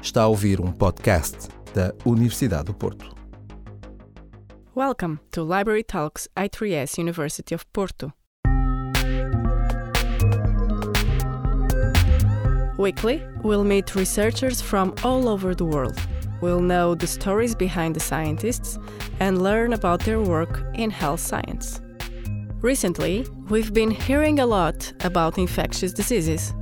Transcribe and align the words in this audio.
Está 0.00 0.22
a 0.22 0.26
ouvir 0.26 0.60
um 0.60 0.70
podcast 0.70 1.48
da 1.74 1.92
Universidade 2.06 2.64
do 2.64 2.72
Porto. 2.72 3.14
Welcome 4.74 5.18
to 5.32 5.42
Library 5.42 5.82
Talks 5.82 6.28
I3S 6.36 6.98
University 7.00 7.52
of 7.52 7.66
Porto. 7.72 8.12
Weekly, 12.78 13.20
we'll 13.42 13.64
meet 13.64 13.96
researchers 13.96 14.62
from 14.62 14.94
all 15.02 15.28
over 15.28 15.52
the 15.52 15.64
world. 15.64 15.98
We'll 16.40 16.62
know 16.62 16.94
the 16.94 17.08
stories 17.08 17.56
behind 17.56 17.96
the 17.96 18.00
scientists 18.00 18.78
and 19.18 19.42
learn 19.42 19.72
about 19.72 20.04
their 20.04 20.20
work 20.20 20.62
in 20.74 20.90
health 20.90 21.20
science. 21.20 21.80
Recently, 22.62 23.26
we've 23.50 23.74
been 23.74 23.90
hearing 23.90 24.38
a 24.38 24.46
lot 24.46 24.92
about 25.04 25.38
infectious 25.38 25.92
diseases 25.92 26.54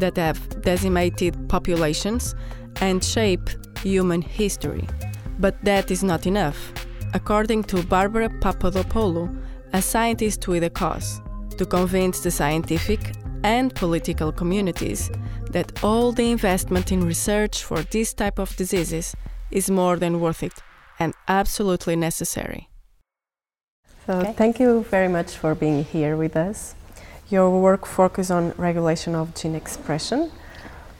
that 0.00 0.16
have 0.16 0.60
decimated 0.62 1.48
populations 1.48 2.34
and 2.80 3.02
shape 3.02 3.48
human 3.82 4.22
history. 4.22 4.86
But 5.38 5.62
that 5.64 5.90
is 5.90 6.02
not 6.02 6.26
enough. 6.26 6.72
According 7.12 7.64
to 7.64 7.82
Barbara 7.84 8.28
Papadopoulou, 8.28 9.36
a 9.72 9.82
scientist 9.82 10.46
with 10.48 10.64
a 10.64 10.70
cause, 10.70 11.20
to 11.58 11.64
convince 11.66 12.20
the 12.20 12.30
scientific 12.30 13.12
and 13.42 13.74
political 13.74 14.32
communities 14.32 15.10
that 15.50 15.84
all 15.84 16.12
the 16.12 16.30
investment 16.30 16.90
in 16.90 17.04
research 17.04 17.62
for 17.62 17.82
this 17.82 18.14
type 18.14 18.38
of 18.38 18.56
diseases 18.56 19.14
is 19.50 19.70
more 19.70 19.96
than 19.96 20.20
worth 20.20 20.42
it 20.42 20.54
and 20.98 21.12
absolutely 21.28 21.96
necessary. 21.96 22.68
So 24.06 24.18
Okay. 24.20 24.32
thank 24.32 24.60
you 24.60 24.84
very 24.90 25.08
much 25.08 25.36
for 25.36 25.54
being 25.54 25.84
here 25.84 26.16
with 26.16 26.36
us. 26.36 26.74
Your 27.30 27.48
work 27.50 27.86
focuses 27.86 28.30
on 28.30 28.52
regulation 28.58 29.14
of 29.14 29.34
gene 29.34 29.54
expression. 29.54 30.30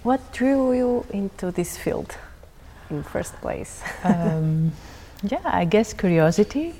What 0.04 0.20
drew 0.32 0.74
you 0.74 1.06
into 1.14 1.50
this 1.50 1.78
field 1.78 2.14
in 2.90 3.02
first 3.02 3.32
place? 3.40 3.82
um, 4.04 4.70
yeah, 5.22 5.40
I 5.44 5.64
guess 5.64 5.94
curiosity. 5.94 6.74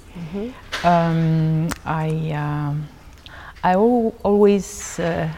Um, 0.84 1.70
I 1.86 2.08
um, 2.33 2.86
I 3.62 3.72
al- 3.72 4.12
always 4.22 4.98
uh, 5.00 5.31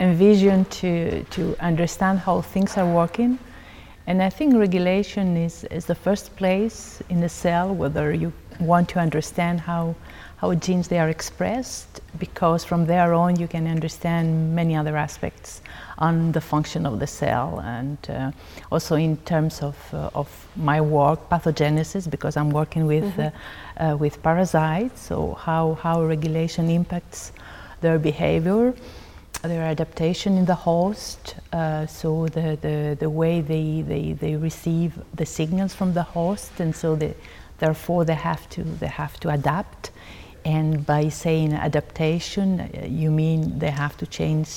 envision 0.00 0.64
to 0.80 1.22
to 1.30 1.54
understand 1.60 2.18
how 2.18 2.40
things 2.42 2.76
are 2.76 2.92
working, 2.92 3.38
and 4.08 4.20
I 4.20 4.30
think 4.30 4.56
regulation 4.56 5.36
is 5.36 5.62
is 5.70 5.86
the 5.86 5.94
first 5.94 6.34
place 6.34 7.00
in 7.08 7.20
the 7.20 7.28
cell 7.28 7.72
whether 7.72 8.12
you 8.12 8.32
want 8.58 8.88
to 8.88 8.98
understand 8.98 9.60
how 9.60 9.94
how 10.38 10.54
genes 10.54 10.86
they 10.86 10.98
are 10.98 11.08
expressed 11.08 12.00
because 12.18 12.64
from 12.64 12.86
there 12.86 13.12
on 13.12 13.38
you 13.38 13.48
can 13.48 13.66
understand 13.66 14.54
many 14.54 14.76
other 14.76 14.96
aspects 14.96 15.62
on 15.98 16.30
the 16.32 16.40
function 16.40 16.86
of 16.86 17.00
the 17.00 17.06
cell. 17.06 17.60
And 17.60 17.98
uh, 18.08 18.30
also 18.70 18.94
in 18.94 19.16
terms 19.18 19.62
of, 19.62 19.76
uh, 19.92 20.10
of 20.14 20.28
my 20.54 20.80
work 20.80 21.28
pathogenesis 21.28 22.08
because 22.08 22.36
I'm 22.36 22.50
working 22.50 22.86
with 22.86 23.18
uh, 23.18 23.30
uh, 23.78 23.96
with 23.96 24.22
parasites. 24.22 25.00
So 25.00 25.34
how 25.34 25.74
how 25.82 26.04
regulation 26.04 26.70
impacts 26.70 27.32
their 27.80 27.98
behavior 27.98 28.74
their 29.42 29.62
adaptation 29.62 30.36
in 30.36 30.44
the 30.46 30.54
host 30.54 31.36
uh, 31.52 31.86
so 31.86 32.26
the, 32.26 32.58
the, 32.60 32.96
the 32.98 33.08
way 33.08 33.40
they, 33.40 33.82
they, 33.82 34.12
they 34.12 34.34
receive 34.34 34.98
the 35.14 35.24
signals 35.24 35.72
from 35.72 35.94
the 35.94 36.02
host. 36.02 36.50
And 36.58 36.74
so 36.74 36.96
they, 36.96 37.14
therefore 37.58 38.04
they 38.04 38.14
have 38.14 38.48
to 38.50 38.62
they 38.62 38.86
have 38.86 39.18
to 39.20 39.28
adapt 39.30 39.90
and 40.54 40.86
by 40.92 41.02
saying 41.22 41.52
adaptation 41.68 42.48
uh, 42.60 42.86
you 43.02 43.10
mean 43.20 43.58
they 43.62 43.72
have 43.84 43.94
to 44.02 44.06
change 44.18 44.48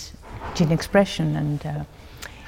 gene 0.55 0.71
expression 0.71 1.35
and 1.41 1.65
uh, 1.65 1.73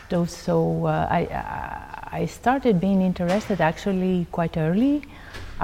those 0.09 0.31
so 0.47 0.55
uh, 0.85 1.07
I, 1.19 1.21
I 1.21 2.19
I 2.21 2.25
started 2.39 2.79
being 2.87 3.01
interested 3.09 3.59
actually 3.69 4.15
quite 4.37 4.55
early 4.67 4.95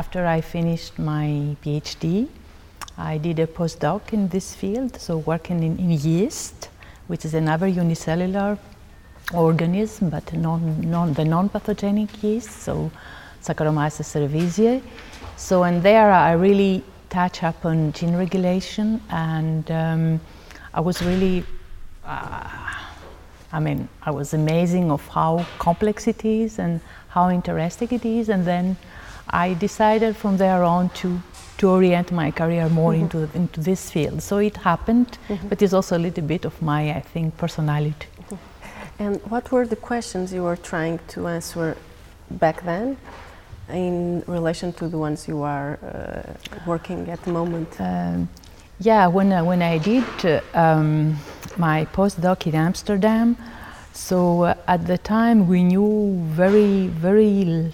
after 0.02 0.26
I 0.26 0.42
finished 0.42 0.94
my 0.98 1.28
PhD 1.64 2.28
I 3.00 3.18
did 3.18 3.40
a 3.40 3.48
postdoc 3.48 4.12
in 4.12 4.28
this 4.28 4.54
field, 4.54 5.00
so 5.00 5.20
working 5.20 5.64
in, 5.64 5.80
in 5.80 5.92
yeast, 5.92 6.68
which 7.08 7.24
is 7.24 7.34
another 7.34 7.66
unicellular 7.66 8.58
organism, 9.34 10.10
but 10.10 10.34
non, 10.34 10.82
non, 10.82 11.14
the 11.14 11.24
non-pathogenic 11.24 12.22
yeast, 12.22 12.52
so 12.52 12.92
Saccharomyces 13.42 14.04
cerevisiae. 14.04 14.82
So, 15.38 15.64
and 15.64 15.82
there 15.82 16.12
I 16.12 16.34
really 16.34 16.84
touch 17.10 17.44
up 17.44 17.66
on 17.66 17.92
gene 17.94 18.16
regulation, 18.16 19.02
and 19.10 19.70
um, 19.72 20.22
I 20.74 20.82
was 20.82 21.02
really, 21.02 21.44
uh, 22.06 22.48
I 23.52 23.60
mean, 23.60 23.90
I 24.04 24.12
was 24.12 24.34
amazing 24.34 24.92
of 24.92 25.08
how 25.08 25.46
complex 25.58 26.08
it 26.08 26.24
is 26.24 26.60
and 26.60 26.82
how 27.10 27.30
interesting 27.30 27.90
it 27.92 28.06
is, 28.06 28.30
and 28.30 28.46
then 28.46 28.78
I 29.30 29.54
decided 29.54 30.16
from 30.16 30.38
there 30.38 30.64
on 30.64 30.90
to 31.02 31.22
to 31.58 31.70
orient 31.70 32.10
my 32.12 32.32
career 32.32 32.70
more 32.70 32.94
into 32.94 33.28
into 33.34 33.60
this 33.60 33.92
field. 33.92 34.22
So 34.22 34.38
it 34.38 34.58
happened, 34.58 35.18
but 35.50 35.62
it's 35.62 35.74
also 35.74 35.98
a 35.98 36.00
little 36.08 36.24
bit 36.24 36.46
of 36.46 36.62
my, 36.62 36.92
I 36.92 37.02
think, 37.02 37.36
personality. 37.38 38.08
And 39.00 39.22
what 39.30 39.52
were 39.52 39.68
the 39.68 39.76
questions 39.76 40.34
you 40.34 40.44
were 40.44 40.58
trying 40.58 41.00
to 41.10 41.28
answer 41.28 41.76
back 42.30 42.64
then 42.64 42.98
in 43.72 44.24
relation 44.28 44.74
to 44.74 44.88
the 44.88 44.98
ones 44.98 45.28
you 45.28 45.44
are 45.44 45.80
uh, 45.84 46.34
working 46.66 47.10
at 47.10 47.22
the 47.24 47.32
moment? 47.32 47.80
Um, 47.80 48.30
yeah, 48.80 49.08
when 49.08 49.34
I, 49.34 49.42
when 49.42 49.62
I 49.62 49.78
did 49.78 50.04
uh, 50.24 50.42
um, 50.54 51.18
my 51.58 51.86
postdoc 51.94 52.48
in 52.48 52.56
Amsterdam, 52.56 53.38
so 53.94 54.44
uh, 54.44 54.56
at 54.68 54.88
the 54.88 54.98
time 54.98 55.48
we 55.48 55.64
knew 55.64 56.20
very 56.30 56.88
very 56.88 57.72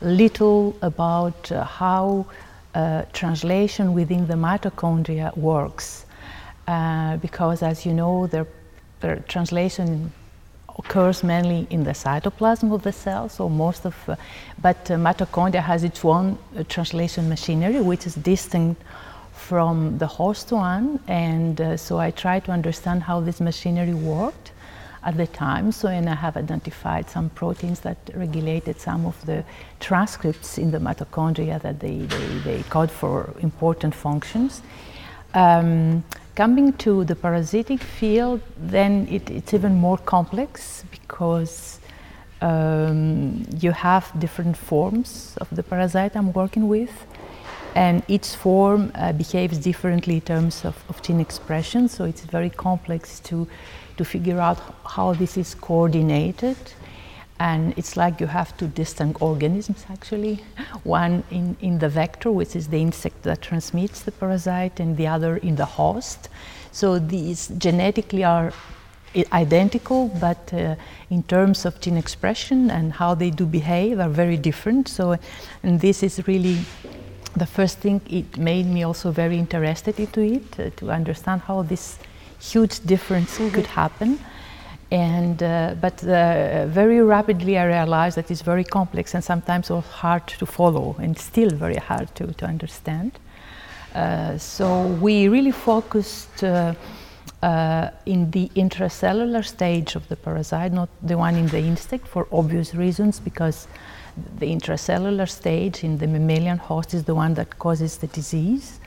little 0.00 0.76
about 0.82 1.50
uh, 1.52 1.64
how 1.64 2.26
uh, 2.74 3.04
translation 3.12 3.94
within 3.94 4.26
the 4.26 4.34
mitochondria 4.34 5.36
works, 5.36 6.06
uh, 6.66 7.16
because 7.18 7.62
as 7.62 7.86
you 7.86 7.92
know, 7.92 8.26
the 8.26 8.46
translation 9.28 10.12
occurs 10.78 11.22
mainly 11.22 11.66
in 11.70 11.84
the 11.84 11.90
cytoplasm 11.90 12.72
of 12.72 12.82
the 12.82 12.92
cell. 12.92 13.28
So 13.28 13.48
most 13.48 13.84
of, 13.84 13.96
uh, 14.08 14.16
but 14.62 14.90
uh, 14.90 14.94
mitochondria 14.94 15.62
has 15.62 15.84
its 15.84 16.04
own 16.04 16.38
uh, 16.56 16.62
translation 16.68 17.28
machinery, 17.28 17.80
which 17.80 18.06
is 18.06 18.14
distinct 18.14 18.82
from 19.32 19.98
the 19.98 20.06
host 20.06 20.52
one. 20.52 21.00
And 21.08 21.60
uh, 21.60 21.76
so 21.76 21.98
I 21.98 22.10
tried 22.10 22.44
to 22.44 22.52
understand 22.52 23.02
how 23.02 23.20
this 23.20 23.40
machinery 23.40 23.94
worked 23.94 24.52
at 25.02 25.16
the 25.16 25.26
time. 25.26 25.72
So 25.72 25.88
and 25.88 26.08
I 26.08 26.14
have 26.14 26.36
identified 26.36 27.08
some 27.08 27.30
proteins 27.30 27.80
that 27.80 27.96
regulated 28.14 28.80
some 28.80 29.06
of 29.06 29.16
the 29.26 29.44
transcripts 29.80 30.58
in 30.58 30.70
the 30.70 30.78
mitochondria 30.78 31.60
that 31.62 31.80
they, 31.80 31.98
they, 31.98 32.26
they 32.44 32.62
code 32.64 32.90
for 32.90 33.34
important 33.40 33.94
functions. 33.94 34.62
Um, 35.34 36.04
coming 36.38 36.72
to 36.74 37.04
the 37.04 37.16
parasitic 37.16 37.80
field, 37.80 38.40
then 38.56 39.08
it, 39.10 39.28
it's 39.28 39.52
even 39.52 39.74
more 39.74 39.98
complex 39.98 40.84
because 40.92 41.80
um, 42.40 43.44
you 43.58 43.72
have 43.72 44.04
different 44.20 44.56
forms 44.56 45.34
of 45.40 45.48
the 45.50 45.64
parasite 45.64 46.14
I'm 46.14 46.32
working 46.32 46.68
with, 46.68 46.94
and 47.74 48.04
each 48.06 48.28
form 48.36 48.92
uh, 48.94 49.12
behaves 49.12 49.58
differently 49.58 50.14
in 50.14 50.20
terms 50.20 50.64
of, 50.64 50.76
of 50.88 51.02
gene 51.02 51.18
expression. 51.18 51.88
So 51.88 52.04
it's 52.04 52.24
very 52.36 52.50
complex 52.50 53.18
to 53.30 53.48
to 53.96 54.04
figure 54.04 54.38
out 54.38 54.58
how 54.86 55.14
this 55.14 55.36
is 55.36 55.56
coordinated. 55.56 56.56
And 57.40 57.72
it's 57.78 57.96
like 57.96 58.20
you 58.20 58.26
have 58.26 58.56
two 58.56 58.68
distinct 58.68 59.22
organisms 59.22 59.86
actually. 59.90 60.42
One 60.82 61.22
in, 61.30 61.56
in 61.60 61.78
the 61.78 61.88
vector, 61.88 62.32
which 62.32 62.56
is 62.56 62.68
the 62.68 62.80
insect 62.82 63.22
that 63.22 63.42
transmits 63.42 64.02
the 64.02 64.12
parasite, 64.12 64.80
and 64.80 64.96
the 64.96 65.06
other 65.06 65.36
in 65.36 65.56
the 65.56 65.64
host. 65.64 66.28
So 66.72 66.98
these 66.98 67.48
genetically 67.58 68.24
are 68.24 68.52
identical, 69.32 70.08
but 70.20 70.52
uh, 70.52 70.74
in 71.10 71.22
terms 71.22 71.64
of 71.64 71.80
gene 71.80 71.96
expression 71.96 72.70
and 72.70 72.92
how 72.92 73.14
they 73.14 73.30
do 73.30 73.46
behave 73.46 74.00
are 74.00 74.08
very 74.08 74.36
different. 74.36 74.88
So, 74.88 75.16
and 75.62 75.80
this 75.80 76.02
is 76.02 76.26
really 76.26 76.58
the 77.36 77.46
first 77.46 77.78
thing 77.78 78.00
it 78.10 78.36
made 78.36 78.66
me 78.66 78.82
also 78.82 79.10
very 79.10 79.38
interested 79.38 79.98
into 79.98 80.20
it 80.20 80.60
uh, 80.60 80.70
to 80.76 80.90
understand 80.90 81.42
how 81.42 81.62
this 81.62 81.98
huge 82.40 82.80
difference 82.80 83.36
could 83.36 83.66
happen. 83.66 84.18
And 84.90 85.42
uh, 85.42 85.74
but 85.80 86.02
uh, 86.02 86.66
very 86.66 87.02
rapidly 87.02 87.58
I 87.58 87.64
realized 87.66 88.16
that 88.16 88.30
it's 88.30 88.40
very 88.40 88.64
complex 88.64 89.14
and 89.14 89.22
sometimes 89.22 89.70
also 89.70 89.86
hard 89.88 90.26
to 90.26 90.46
follow 90.46 90.96
and 90.98 91.18
still 91.18 91.50
very 91.50 91.76
hard 91.76 92.14
to, 92.14 92.32
to 92.32 92.46
understand. 92.46 93.18
Uh, 93.94 94.38
so 94.38 94.86
we 94.86 95.28
really 95.28 95.50
focused 95.50 96.42
uh, 96.42 96.74
uh, 97.42 97.90
in 98.06 98.30
the 98.30 98.48
intracellular 98.56 99.44
stage 99.44 99.94
of 99.94 100.08
the 100.08 100.16
parasite, 100.16 100.72
not 100.72 100.88
the 101.02 101.16
one 101.16 101.36
in 101.36 101.46
the 101.48 101.58
insect, 101.58 102.06
for 102.06 102.26
obvious 102.32 102.74
reasons, 102.74 103.20
because 103.20 103.68
the 104.38 104.46
intracellular 104.46 105.28
stage 105.28 105.84
in 105.84 105.98
the 105.98 106.06
mammalian 106.06 106.58
host 106.58 106.94
is 106.94 107.04
the 107.04 107.14
one 107.14 107.34
that 107.34 107.58
causes 107.58 107.98
the 107.98 108.06
disease. 108.08 108.80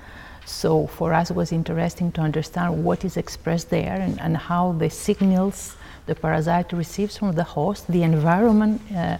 So 0.45 0.87
for 0.87 1.13
us, 1.13 1.29
it 1.29 1.35
was 1.35 1.51
interesting 1.51 2.11
to 2.13 2.21
understand 2.21 2.83
what 2.83 3.05
is 3.05 3.15
expressed 3.17 3.69
there 3.69 4.01
and, 4.01 4.19
and 4.19 4.35
how 4.35 4.73
the 4.73 4.89
signals 4.89 5.75
the 6.05 6.15
parasite 6.15 6.73
receives 6.73 7.17
from 7.17 7.33
the 7.33 7.43
host, 7.43 7.87
the 7.87 8.03
environment 8.03 8.81
uh, 8.95 9.17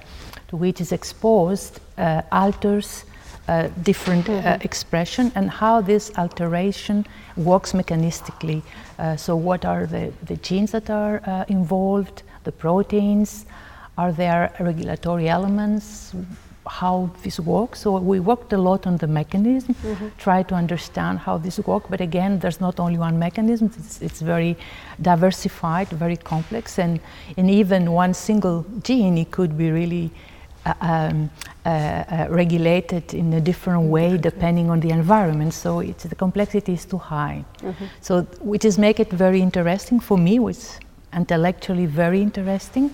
to 0.47 0.57
which 0.57 0.81
is 0.81 0.91
exposed 0.91 1.79
uh, 1.97 2.21
alters 2.31 3.05
uh, 3.47 3.67
different 3.83 4.29
uh, 4.29 4.33
mm-hmm. 4.33 4.61
expression 4.61 5.31
and 5.35 5.49
how 5.49 5.81
this 5.81 6.11
alteration 6.17 7.05
works 7.35 7.73
mechanistically. 7.73 8.61
Uh, 8.99 9.15
so, 9.15 9.35
what 9.35 9.65
are 9.65 9.85
the, 9.85 10.13
the 10.25 10.37
genes 10.37 10.71
that 10.71 10.89
are 10.89 11.21
uh, 11.25 11.45
involved, 11.47 12.23
the 12.43 12.51
proteins? 12.51 13.45
Are 13.97 14.11
there 14.11 14.53
regulatory 14.59 15.27
elements? 15.27 16.13
How 16.79 17.09
this 17.23 17.37
works. 17.39 17.81
So 17.81 17.97
we 17.99 18.19
worked 18.19 18.53
a 18.53 18.57
lot 18.57 18.87
on 18.87 18.95
the 18.97 19.07
mechanism, 19.07 19.75
mm-hmm. 19.75 20.07
try 20.17 20.41
to 20.43 20.55
understand 20.55 21.19
how 21.19 21.37
this 21.37 21.59
works. 21.59 21.87
But 21.89 22.01
again, 22.01 22.39
there's 22.39 22.61
not 22.61 22.79
only 22.79 22.97
one 22.97 23.19
mechanism. 23.19 23.71
It's, 23.77 24.01
it's 24.01 24.21
very 24.21 24.55
diversified, 25.01 25.89
very 25.89 26.17
complex, 26.17 26.79
and 26.79 26.99
and 27.37 27.49
even 27.49 27.91
one 27.91 28.13
single 28.13 28.65
gene 28.83 29.17
it 29.17 29.31
could 29.31 29.57
be 29.57 29.71
really. 29.71 30.09
Uh, 30.63 30.73
um, 30.81 31.29
uh, 31.65 31.69
uh, 31.69 32.27
regulated 32.29 33.15
in 33.15 33.33
a 33.33 33.41
different 33.41 33.81
way 33.89 34.15
depending 34.15 34.69
on 34.69 34.79
the 34.79 34.91
environment. 34.91 35.51
So 35.55 35.79
it's, 35.79 36.03
the 36.03 36.13
complexity 36.15 36.73
is 36.73 36.85
too 36.85 36.99
high. 36.99 37.43
Mm-hmm. 37.63 37.85
So 38.01 38.21
which 38.41 38.63
is 38.63 38.77
make 38.77 38.99
it 38.99 39.11
very 39.11 39.41
interesting 39.41 39.99
for 39.99 40.19
me. 40.19 40.37
which 40.37 40.63
intellectually 41.13 41.87
very 41.87 42.21
interesting, 42.21 42.93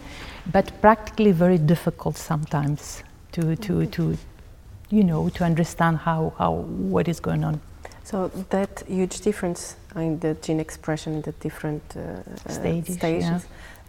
but 0.52 0.66
practically 0.82 1.32
very 1.32 1.58
difficult 1.58 2.18
sometimes 2.18 3.04
to, 3.32 3.56
to, 3.56 3.86
to 3.86 4.18
you 4.90 5.04
know, 5.04 5.30
to 5.30 5.44
understand 5.44 5.98
how, 5.98 6.34
how 6.38 6.52
what 6.52 7.08
is 7.08 7.20
going 7.20 7.44
on. 7.44 7.60
So 8.04 8.30
that 8.52 8.84
huge 8.88 9.20
difference 9.20 9.76
in 9.96 10.20
the 10.20 10.34
gene 10.36 10.62
expression, 10.62 11.16
in 11.16 11.22
the 11.24 11.34
different 11.34 11.84
uh, 11.96 12.00
uh 12.00 12.50
stages, 12.50 12.96
stages 12.96 13.26
yeah. 13.26 13.40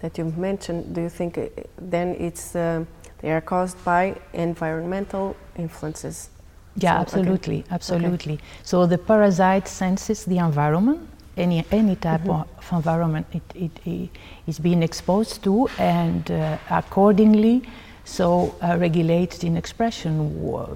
that 0.01 0.19
you 0.19 0.25
mentioned, 0.37 0.93
do 0.93 1.03
you 1.03 1.09
think 1.09 1.39
uh, 1.39 1.47
then 1.81 2.17
it's 2.19 2.57
uh, 2.57 2.85
they 3.21 3.31
are 3.31 3.41
caused 3.41 3.79
by 3.85 4.17
environmental 4.33 5.37
influences? 5.57 6.31
Yeah, 6.77 6.97
so, 6.97 7.03
absolutely, 7.03 7.61
okay. 7.61 7.75
absolutely. 7.75 8.35
Okay. 8.35 8.43
So 8.65 8.87
the 8.87 8.99
parasite 8.99 9.69
senses 9.69 10.25
the 10.25 10.39
environment, 10.39 11.01
any 11.37 11.65
any 11.71 11.97
type 11.97 12.25
mm 12.25 12.31
-hmm. 12.31 12.59
of 12.59 12.73
environment 12.73 13.27
it, 13.33 13.43
it, 13.55 13.87
it 13.87 14.11
is 14.47 14.59
being 14.59 14.83
exposed 14.83 15.43
to, 15.43 15.69
and 15.79 16.31
uh, 16.31 16.37
accordingly 16.71 17.63
so 18.09 18.55
uh, 18.63 18.77
regulated 18.81 19.45
in 19.45 19.57
expression 19.57 20.15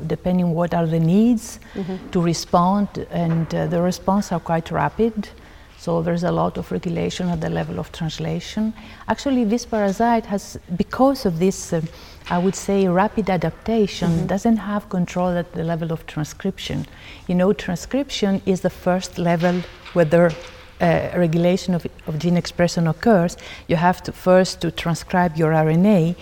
depending 0.07 0.53
what 0.53 0.75
are 0.75 0.87
the 0.87 1.01
needs 1.01 1.59
mm-hmm. 1.75 2.11
to 2.11 2.21
respond 2.21 3.07
and 3.11 3.55
uh, 3.55 3.67
the 3.67 3.81
response 3.81 4.31
are 4.33 4.41
quite 4.41 4.71
rapid 4.71 5.31
so 5.79 6.03
there's 6.03 6.25
a 6.25 6.31
lot 6.31 6.59
of 6.59 6.71
regulation 6.71 7.31
at 7.31 7.41
the 7.41 7.49
level 7.49 7.81
of 7.81 7.91
translation 7.91 8.75
actually 9.09 9.45
this 9.45 9.65
parasite 9.65 10.27
has 10.27 10.59
because 10.77 11.25
of 11.25 11.39
this 11.39 11.73
uh, 11.73 11.81
i 12.29 12.37
would 12.37 12.55
say 12.55 12.87
rapid 12.87 13.31
adaptation 13.31 14.11
mm-hmm. 14.11 14.27
doesn't 14.27 14.59
have 14.59 14.89
control 14.91 15.31
at 15.31 15.51
the 15.55 15.65
level 15.65 15.91
of 15.91 16.07
transcription 16.07 16.85
you 17.29 17.35
know 17.35 17.51
transcription 17.55 18.43
is 18.45 18.61
the 18.61 18.71
first 18.85 19.17
level 19.17 19.63
whether 19.95 20.31
uh, 20.83 21.11
regulation 21.15 21.75
of, 21.75 21.87
of, 22.09 22.19
gene 22.19 22.37
expression 22.37 22.89
occurs, 22.89 23.37
you 23.69 23.77
have 23.77 24.03
to 24.03 24.11
first 24.11 24.61
to 24.61 24.71
transcribe 24.71 25.37
your 25.37 25.53
RNA, 25.53 26.17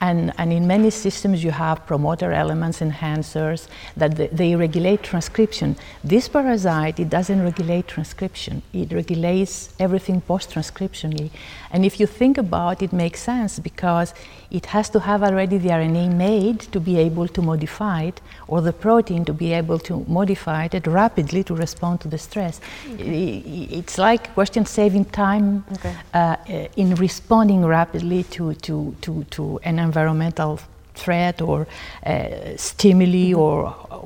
and, 0.00 0.32
and 0.36 0.52
in 0.52 0.66
many 0.66 0.90
systems, 0.90 1.42
you 1.42 1.50
have 1.50 1.86
promoter 1.86 2.32
elements, 2.32 2.80
enhancers, 2.80 3.68
that 3.96 4.16
they, 4.16 4.26
they 4.28 4.54
regulate 4.54 5.02
transcription. 5.02 5.76
This 6.04 6.28
parasite, 6.28 7.00
it 7.00 7.08
doesn't 7.08 7.42
regulate 7.42 7.88
transcription. 7.88 8.62
It 8.74 8.92
regulates 8.92 9.74
everything 9.78 10.20
post-transcriptionally. 10.20 11.30
And 11.70 11.84
if 11.84 11.98
you 11.98 12.06
think 12.06 12.36
about 12.36 12.82
it, 12.82 12.86
it 12.86 12.92
makes 12.92 13.20
sense 13.20 13.58
because 13.58 14.12
it 14.50 14.66
has 14.66 14.88
to 14.90 15.00
have 15.00 15.22
already 15.22 15.58
the 15.58 15.70
RNA 15.70 16.14
made 16.14 16.60
to 16.60 16.78
be 16.78 16.98
able 16.98 17.28
to 17.28 17.42
modify 17.42 18.02
it, 18.04 18.20
or 18.48 18.60
the 18.60 18.72
protein 18.72 19.24
to 19.24 19.32
be 19.32 19.52
able 19.52 19.78
to 19.80 20.04
modify 20.06 20.68
it 20.70 20.86
rapidly 20.86 21.42
to 21.44 21.54
respond 21.54 22.00
to 22.02 22.08
the 22.08 22.18
stress. 22.18 22.60
Okay. 22.92 23.38
It's 23.70 23.98
like 23.98 24.32
question 24.34 24.66
saving 24.66 25.06
time 25.06 25.64
okay. 25.72 25.94
uh, 26.14 26.36
in 26.76 26.94
responding 26.96 27.64
rapidly 27.64 28.22
to, 28.24 28.54
to, 28.54 28.94
to, 29.00 29.24
to 29.30 29.58
an 29.64 29.78
environmental 29.86 30.58
threat 30.94 31.42
or 31.42 31.66
uh, 32.06 32.28
stimuli 32.56 33.30
mm-hmm. 33.30 33.44
or 33.44 33.56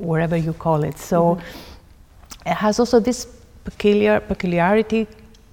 whatever 0.09 0.37
you 0.37 0.53
call 0.53 0.83
it. 0.83 0.97
So 0.97 1.19
mm-hmm. 1.35 2.49
it 2.51 2.57
has 2.65 2.79
also 2.79 2.99
this 2.99 3.27
peculiar 3.63 4.19
peculiarity 4.19 5.07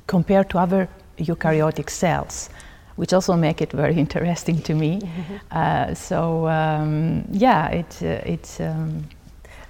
compared 0.07 0.49
to 0.51 0.59
other 0.59 0.89
eukaryotic 1.19 1.91
cells 1.91 2.51
which 2.99 3.13
also 3.13 3.37
make 3.37 3.63
it 3.63 3.73
very 3.73 3.95
interesting 4.05 4.61
to 4.63 4.75
me. 4.75 4.99
Mm-hmm. 4.99 5.37
Uh, 5.53 5.95
so 5.95 6.49
um, 6.49 7.25
yeah, 7.31 7.69
it, 7.69 8.03
uh, 8.03 8.33
it's 8.33 8.61
um, 8.61 9.05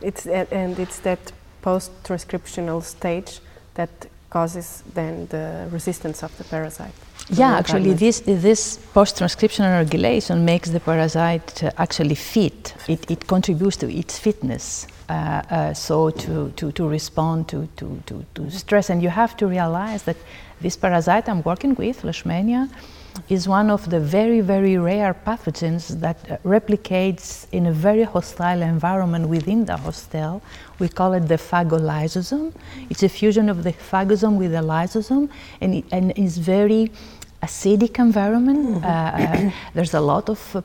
it's 0.00 0.26
and 0.26 0.78
it's 0.78 0.99
that 1.00 1.32
post-transcriptional 1.60 2.82
stage 2.82 3.40
that 3.75 3.90
causes 4.31 4.82
then 4.94 5.26
the 5.26 5.69
resistance 5.70 6.22
of 6.22 6.37
the 6.38 6.44
parasite. 6.44 6.94
Yeah, 7.30 7.58
actually, 7.58 7.92
this 7.92 8.20
this 8.20 8.78
post-transcriptional 8.94 9.78
regulation 9.78 10.44
makes 10.44 10.70
the 10.70 10.80
parasite 10.80 11.62
uh, 11.62 11.70
actually 11.76 12.14
fit. 12.14 12.75
It, 12.88 13.10
it 13.10 13.26
contributes 13.26 13.76
to 13.78 13.86
its 13.90 14.19
fitness. 14.19 14.86
Uh, 15.08 15.42
uh, 15.50 15.72
so 15.72 16.10
to, 16.10 16.50
to, 16.50 16.70
to 16.72 16.86
respond 16.86 17.48
to, 17.48 17.66
to, 17.76 18.02
to, 18.04 18.22
to 18.34 18.50
stress. 18.50 18.90
And 18.90 19.02
you 19.02 19.08
have 19.08 19.34
to 19.38 19.46
realize 19.46 20.02
that 20.02 20.16
this 20.60 20.76
parasite 20.76 21.30
I'm 21.30 21.42
working 21.44 21.75
with, 21.76 22.02
Leishmania, 22.02 22.69
is 23.31 23.48
one 23.48 23.70
of 23.70 23.88
the 23.88 24.00
very, 24.00 24.42
very 24.42 24.76
rare 24.76 25.14
pathogens 25.14 25.98
that 26.00 26.42
replicates 26.44 27.46
in 27.52 27.66
a 27.66 27.72
very 27.72 28.02
hostile 28.02 28.60
environment 28.60 29.28
within 29.28 29.64
the 29.64 29.78
host 29.78 30.10
cell. 30.12 30.42
We 30.78 30.90
call 30.90 31.14
it 31.14 31.26
the 31.26 31.36
phagolysosome. 31.36 32.52
It's 32.90 33.02
a 33.02 33.08
fusion 33.08 33.48
of 33.48 33.64
the 33.64 33.72
phagosome 33.72 34.36
with 34.36 34.52
the 34.52 34.62
lysosome, 34.62 35.31
and, 35.62 35.74
it, 35.76 35.84
and 35.90 36.12
is 36.19 36.36
very 36.36 36.92
acidic 37.43 37.99
environment. 37.99 38.82
Mm-hmm. 38.82 38.85
Uh, 38.85 39.49
uh, 39.49 39.52
there's 39.75 39.94
a 39.94 40.00
lot 40.00 40.29
of 40.29 40.56
uh, 40.56 40.62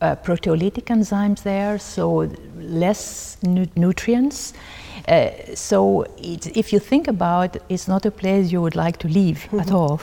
uh, 0.00 0.16
proteolytic 0.16 0.84
enzymes 0.84 1.42
there, 1.42 1.78
so 1.78 2.30
less 2.56 3.36
nu- 3.42 3.66
nutrients. 3.76 4.52
Uh, 5.06 5.30
so 5.54 6.04
if 6.18 6.72
you 6.72 6.78
think 6.78 7.08
about 7.08 7.56
it, 7.56 7.62
it's 7.68 7.88
not 7.88 8.04
a 8.04 8.10
place 8.10 8.52
you 8.52 8.60
would 8.60 8.76
like 8.76 8.98
to 8.98 9.08
live 9.08 9.48
at 9.58 9.70
all. 9.70 10.00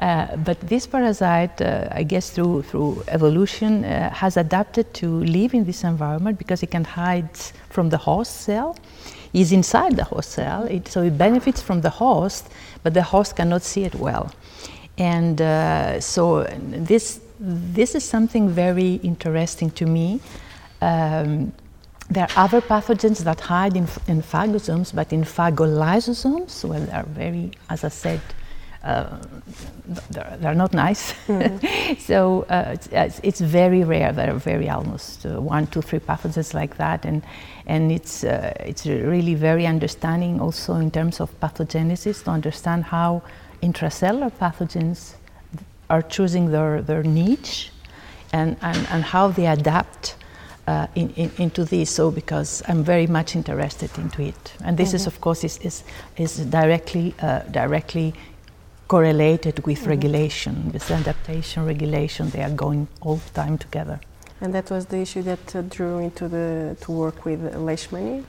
uh, 0.00 0.36
but 0.36 0.60
this 0.60 0.86
parasite, 0.86 1.60
uh, 1.60 1.88
I 1.90 2.04
guess 2.04 2.30
through, 2.30 2.62
through 2.62 3.02
evolution, 3.08 3.84
uh, 3.84 4.10
has 4.10 4.36
adapted 4.36 4.94
to 4.94 5.24
live 5.24 5.54
in 5.54 5.64
this 5.64 5.82
environment 5.84 6.38
because 6.38 6.62
it 6.62 6.70
can 6.70 6.84
hide 6.84 7.36
from 7.68 7.90
the 7.90 7.98
host 7.98 8.42
cell. 8.42 8.76
Is 9.34 9.52
inside 9.52 9.94
the 9.94 10.04
host 10.04 10.30
cell, 10.30 10.64
it, 10.64 10.88
so 10.88 11.02
it 11.02 11.18
benefits 11.18 11.60
from 11.60 11.82
the 11.82 11.90
host, 11.90 12.48
but 12.82 12.94
the 12.94 13.02
host 13.02 13.36
cannot 13.36 13.60
see 13.60 13.84
it 13.84 13.94
well. 13.94 14.30
And 14.98 15.40
uh, 15.40 16.00
so 16.00 16.44
this, 16.58 17.20
this 17.38 17.94
is 17.94 18.04
something 18.04 18.48
very 18.48 18.94
interesting 18.94 19.70
to 19.72 19.86
me. 19.86 20.20
Um, 20.80 21.52
there 22.10 22.24
are 22.24 22.44
other 22.44 22.60
pathogens 22.60 23.22
that 23.24 23.40
hide 23.40 23.76
in, 23.76 23.86
in 24.06 24.22
phagosomes, 24.22 24.94
but 24.94 25.12
in 25.12 25.24
phagolysosomes, 25.24 26.64
well, 26.64 26.80
they 26.80 26.92
are 26.92 27.04
very, 27.04 27.52
as 27.68 27.84
I 27.84 27.88
said, 27.88 28.20
uh, 28.82 29.18
they're, 30.10 30.36
they're, 30.40 30.54
not 30.54 30.72
nice. 30.72 31.12
Mm-hmm. 31.26 31.94
so 32.00 32.42
uh, 32.48 32.76
it's, 32.92 33.20
it's, 33.22 33.40
very 33.40 33.84
rare. 33.84 34.12
There 34.12 34.32
are 34.34 34.38
very 34.38 34.70
almost 34.70 35.26
uh, 35.26 35.40
one, 35.40 35.66
two, 35.66 35.82
three 35.82 35.98
pathogens 35.98 36.54
like 36.54 36.76
that, 36.76 37.04
and 37.04 37.22
and 37.66 37.90
it's 37.90 38.22
uh, 38.22 38.54
it's 38.60 38.86
really 38.86 39.34
very 39.34 39.66
understanding 39.66 40.40
also 40.40 40.76
in 40.76 40.90
terms 40.92 41.20
of 41.20 41.28
pathogenesis 41.40 42.22
to 42.24 42.30
understand 42.30 42.84
how 42.84 43.22
intracellular 43.62 44.30
pathogens 44.32 45.14
are 45.90 46.02
choosing 46.02 46.50
their, 46.50 46.82
their 46.82 47.02
niche 47.02 47.70
and, 48.32 48.56
and, 48.60 48.86
and 48.90 49.04
how 49.04 49.28
they 49.28 49.46
adapt 49.46 50.16
uh, 50.66 50.86
in, 50.94 51.10
in, 51.14 51.30
into 51.38 51.64
this. 51.64 51.90
So, 51.90 52.10
because 52.10 52.62
I'm 52.68 52.84
very 52.84 53.06
much 53.06 53.34
interested 53.34 53.90
into 53.96 54.22
it, 54.22 54.52
and 54.64 54.76
this 54.76 54.88
mm-hmm. 54.88 54.96
is, 54.96 55.06
of 55.06 55.20
course, 55.20 55.42
is 55.42 55.56
is, 55.58 55.82
is 56.18 56.36
directly 56.44 57.14
uh, 57.22 57.40
directly 57.50 58.12
correlated 58.86 59.64
with 59.66 59.80
mm-hmm. 59.80 59.90
regulation, 59.90 60.70
with 60.72 60.90
adaptation, 60.90 61.64
regulation. 61.64 62.28
They 62.30 62.42
are 62.42 62.50
going 62.50 62.86
all 63.00 63.16
the 63.16 63.30
time 63.30 63.56
together. 63.56 63.98
And 64.40 64.54
that 64.54 64.70
was 64.70 64.86
the 64.86 64.98
issue 64.98 65.22
that 65.22 65.56
uh, 65.56 65.62
drew 65.62 65.98
into 65.98 66.28
the 66.28 66.76
to 66.82 66.92
work 66.92 67.24
with 67.24 67.40
Leishmania. 67.54 68.24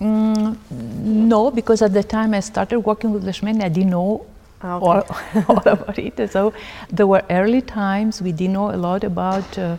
Mm, 0.00 0.56
no, 0.70 1.50
because 1.50 1.82
at 1.82 1.92
the 1.92 2.04
time 2.04 2.32
I 2.34 2.40
started 2.40 2.80
working 2.80 3.12
with 3.12 3.24
Leishmania, 3.24 3.64
I 3.64 3.68
didn't 3.68 3.90
know 3.90 4.26
okay. 4.62 4.86
all, 4.86 5.04
all, 5.48 5.62
about 5.66 5.98
it. 5.98 6.30
So 6.30 6.52
there 6.90 7.06
were 7.06 7.24
early 7.30 7.62
times 7.62 8.22
we 8.22 8.32
didn't 8.32 8.54
know 8.54 8.70
a 8.70 8.76
lot 8.76 9.04
about 9.04 9.58
uh, 9.58 9.76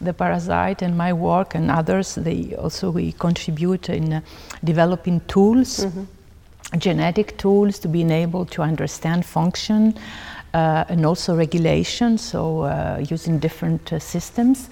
the 0.00 0.12
parasite 0.12 0.82
and 0.82 0.96
my 0.96 1.12
work 1.12 1.54
and 1.54 1.70
others. 1.70 2.14
They 2.14 2.54
also 2.56 2.90
we 2.90 3.12
contribute 3.12 3.88
in 3.88 4.12
uh, 4.12 4.20
developing 4.64 5.20
tools, 5.28 5.84
mm-hmm. 5.84 6.78
genetic 6.78 7.36
tools 7.38 7.78
to 7.80 7.88
be 7.88 8.02
able 8.02 8.46
to 8.46 8.62
understand 8.62 9.24
function. 9.24 9.94
uh, 10.54 10.84
and 10.88 11.06
also 11.06 11.34
regulation, 11.34 12.18
so 12.18 12.62
uh, 12.62 13.02
using 13.08 13.38
different 13.38 13.92
uh, 13.92 13.98
systems. 13.98 14.68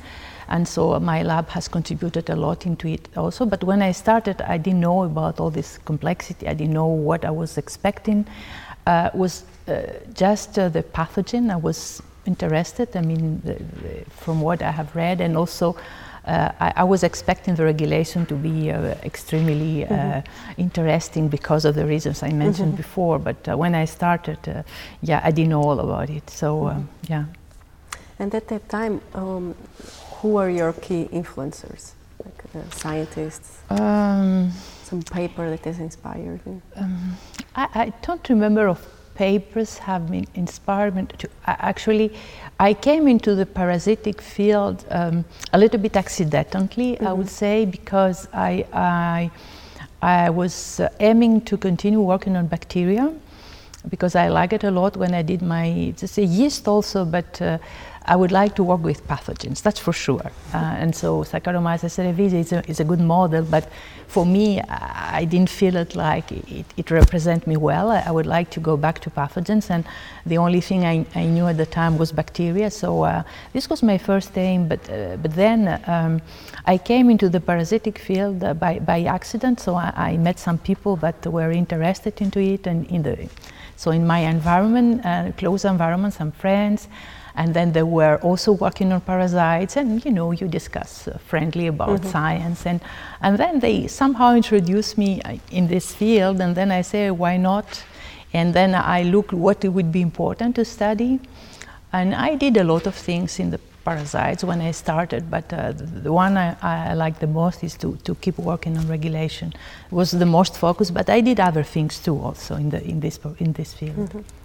And 0.50 0.66
so 0.66 0.98
my 1.00 1.22
lab 1.22 1.48
has 1.50 1.68
contributed 1.68 2.28
a 2.28 2.36
lot 2.36 2.66
into 2.66 2.88
it 2.88 3.08
also. 3.16 3.46
But 3.46 3.64
when 3.64 3.82
I 3.82 3.92
started, 3.92 4.42
I 4.42 4.58
didn't 4.58 4.80
know 4.80 5.04
about 5.04 5.40
all 5.40 5.50
this 5.50 5.78
complexity. 5.78 6.48
I 6.48 6.54
didn't 6.54 6.74
know 6.74 6.86
what 6.86 7.24
I 7.24 7.30
was 7.30 7.56
expecting. 7.56 8.26
Uh, 8.86 9.10
was 9.14 9.44
uh, 9.68 9.82
just 10.14 10.58
uh, 10.58 10.68
the 10.68 10.82
pathogen. 10.82 11.50
I 11.50 11.56
was 11.56 12.02
interested. 12.26 12.96
I 12.96 13.02
mean, 13.02 13.40
the, 13.44 13.54
the, 13.54 14.04
from 14.10 14.40
what 14.40 14.62
I 14.62 14.70
have 14.70 14.94
read, 14.96 15.20
and 15.20 15.36
also 15.36 15.76
uh, 16.26 16.52
I, 16.60 16.72
I, 16.76 16.84
was 16.84 17.02
expecting 17.02 17.54
the 17.54 17.64
regulation 17.64 18.26
to 18.26 18.34
be 18.34 18.70
uh, 18.70 18.94
extremely 19.02 19.84
uh, 19.84 19.88
mm-hmm. 19.88 20.60
interesting 20.60 21.28
because 21.28 21.64
of 21.64 21.74
the 21.74 21.86
reasons 21.86 22.22
I 22.22 22.32
mentioned 22.32 22.72
mm-hmm. 22.72 22.76
before. 22.76 23.18
But 23.18 23.48
uh, 23.48 23.56
when 23.56 23.74
I 23.74 23.86
started, 23.86 24.38
uh, 24.48 24.62
yeah, 25.02 25.20
I 25.24 25.30
didn't 25.30 25.50
know 25.50 25.62
all 25.62 25.80
about 25.80 26.10
it. 26.10 26.28
So, 26.28 26.68
um, 26.68 26.74
mm-hmm. 26.74 27.12
yeah. 27.12 27.24
And 28.18 28.34
at 28.34 28.48
that 28.48 28.68
time, 28.68 29.00
um, 29.14 29.54
who 30.20 30.36
are 30.36 30.50
your 30.50 30.72
key 30.74 31.08
influencers, 31.12 31.92
like 32.24 32.74
scientists? 32.74 33.58
Um, 33.70 34.50
Some 34.84 35.02
paper 35.02 35.48
that 35.48 35.64
has 35.64 35.78
inspired 35.78 36.40
you? 36.46 36.60
Um, 36.76 37.16
I, 37.54 37.68
I 37.74 37.92
don't 38.02 38.28
remember 38.28 38.68
of 38.68 38.86
papers 39.14 39.78
have 39.78 40.10
been 40.10 40.26
inspired 40.34 40.96
me 40.96 41.04
to 41.18 41.28
actually 41.46 42.10
I 42.58 42.72
came 42.72 43.06
into 43.06 43.34
the 43.34 43.44
parasitic 43.44 44.20
field 44.20 44.84
um, 44.90 45.24
a 45.52 45.58
little 45.58 45.78
bit 45.78 45.96
accidentally 45.96 46.92
mm-hmm. 46.92 47.06
I 47.06 47.12
would 47.12 47.28
say 47.28 47.66
because 47.66 48.28
I 48.32 48.64
I, 48.72 49.30
I 50.00 50.30
was 50.30 50.80
uh, 50.80 50.88
aiming 51.00 51.42
to 51.42 51.58
continue 51.58 52.00
working 52.00 52.34
on 52.36 52.46
bacteria 52.46 53.12
because 53.90 54.14
I 54.14 54.28
like 54.28 54.52
it 54.54 54.64
a 54.64 54.70
lot 54.70 54.96
when 54.96 55.12
I 55.12 55.22
did 55.22 55.42
my 55.42 55.92
just 55.96 56.16
a 56.18 56.24
yeast 56.24 56.66
also 56.66 57.04
but 57.04 57.42
uh, 57.42 57.58
I 58.10 58.16
would 58.16 58.32
like 58.32 58.56
to 58.56 58.64
work 58.64 58.82
with 58.82 59.06
pathogens, 59.06 59.62
that's 59.62 59.78
for 59.78 59.92
sure. 59.92 60.32
Uh, 60.52 60.56
and 60.82 60.96
so 60.96 61.22
Saccharomyces 61.22 61.92
cerevisiae 61.96 62.40
is 62.40 62.52
a, 62.52 62.68
is 62.68 62.80
a 62.80 62.84
good 62.84 62.98
model, 62.98 63.44
but 63.44 63.68
for 64.08 64.26
me, 64.26 64.60
I 64.60 65.24
didn't 65.24 65.48
feel 65.48 65.76
it 65.76 65.94
like 65.94 66.32
it, 66.32 66.66
it 66.76 66.90
represents 66.90 67.46
me 67.46 67.56
well. 67.56 67.92
I, 67.92 68.00
I, 68.08 68.10
would 68.10 68.26
like 68.26 68.50
to 68.50 68.60
go 68.60 68.76
back 68.76 68.98
to 69.02 69.10
pathogens, 69.10 69.70
and 69.70 69.84
the 70.26 70.38
only 70.38 70.60
thing 70.60 70.84
I, 70.84 71.06
I 71.14 71.26
knew 71.26 71.46
at 71.46 71.56
the 71.56 71.66
time 71.66 71.98
was 71.98 72.10
bacteria. 72.10 72.68
So 72.72 73.04
uh, 73.04 73.22
this 73.52 73.70
was 73.70 73.80
my 73.80 73.96
first 73.96 74.36
aim, 74.36 74.66
but, 74.66 74.90
uh, 74.90 75.16
but 75.22 75.32
then 75.36 75.80
um, 75.86 76.20
I 76.66 76.78
came 76.78 77.10
into 77.10 77.28
the 77.28 77.40
parasitic 77.40 78.00
field 78.00 78.42
uh, 78.42 78.54
by, 78.54 78.80
by 78.80 79.04
accident. 79.04 79.60
So 79.60 79.76
I, 79.76 79.92
I, 79.94 80.16
met 80.16 80.40
some 80.40 80.58
people 80.58 80.96
that 80.96 81.24
were 81.28 81.52
interested 81.52 82.20
into 82.20 82.40
it, 82.40 82.66
and 82.66 82.86
in 82.86 83.04
the 83.04 83.28
so 83.76 83.92
in 83.92 84.04
my 84.04 84.18
environment, 84.18 85.06
uh, 85.06 85.30
close 85.38 85.64
environment, 85.64 86.12
some 86.12 86.32
friends 86.32 86.88
and 87.34 87.54
then 87.54 87.72
they 87.72 87.82
were 87.82 88.16
also 88.18 88.52
working 88.52 88.92
on 88.92 89.00
parasites 89.00 89.76
and 89.76 90.04
you 90.04 90.10
know 90.10 90.32
you 90.32 90.48
discuss 90.48 91.08
uh, 91.08 91.18
friendly 91.18 91.66
about 91.66 92.00
mm-hmm. 92.00 92.10
science. 92.10 92.66
And 92.66 92.80
and 93.20 93.38
then 93.38 93.60
they 93.60 93.86
somehow 93.86 94.34
introduce 94.34 94.98
me 94.98 95.20
uh, 95.22 95.36
in 95.50 95.68
this 95.68 95.94
field. 95.94 96.40
And 96.40 96.54
then 96.54 96.70
i 96.70 96.82
say 96.82 97.10
why 97.10 97.36
not? 97.36 97.84
And 98.32 98.54
then 98.54 98.74
i 98.74 99.02
look 99.02 99.30
what 99.32 99.64
would 99.64 99.92
be 99.92 100.00
important 100.00 100.56
to 100.56 100.64
study. 100.64 101.20
And 101.92 102.14
i 102.14 102.34
did 102.34 102.56
a 102.56 102.64
lot 102.64 102.86
of 102.86 102.94
things 102.94 103.38
in 103.38 103.50
the 103.50 103.60
parasites 103.84 104.44
when 104.44 104.60
i 104.60 104.72
started. 104.72 105.30
But 105.30 105.52
uh, 105.52 105.72
the 105.72 106.12
one 106.12 106.36
I, 106.36 106.56
I 106.62 106.94
like 106.94 107.20
the 107.20 107.26
most 107.26 107.64
is 107.64 107.76
to, 107.78 107.96
to 108.04 108.14
keep 108.16 108.38
working 108.38 108.76
on 108.76 108.88
regulation. 108.88 109.52
It 109.90 109.94
was 109.94 110.10
the 110.10 110.26
most 110.26 110.56
focused 110.56 110.92
but 110.94 111.08
i 111.08 111.20
did 111.20 111.40
other 111.40 111.62
things 111.62 111.98
too 111.98 112.18
also 112.18 112.56
in, 112.56 112.70
the, 112.70 112.82
in, 112.84 113.00
this, 113.00 113.18
in 113.38 113.52
this 113.52 113.72
field. 113.72 113.96
Mm-hmm. 113.96 114.39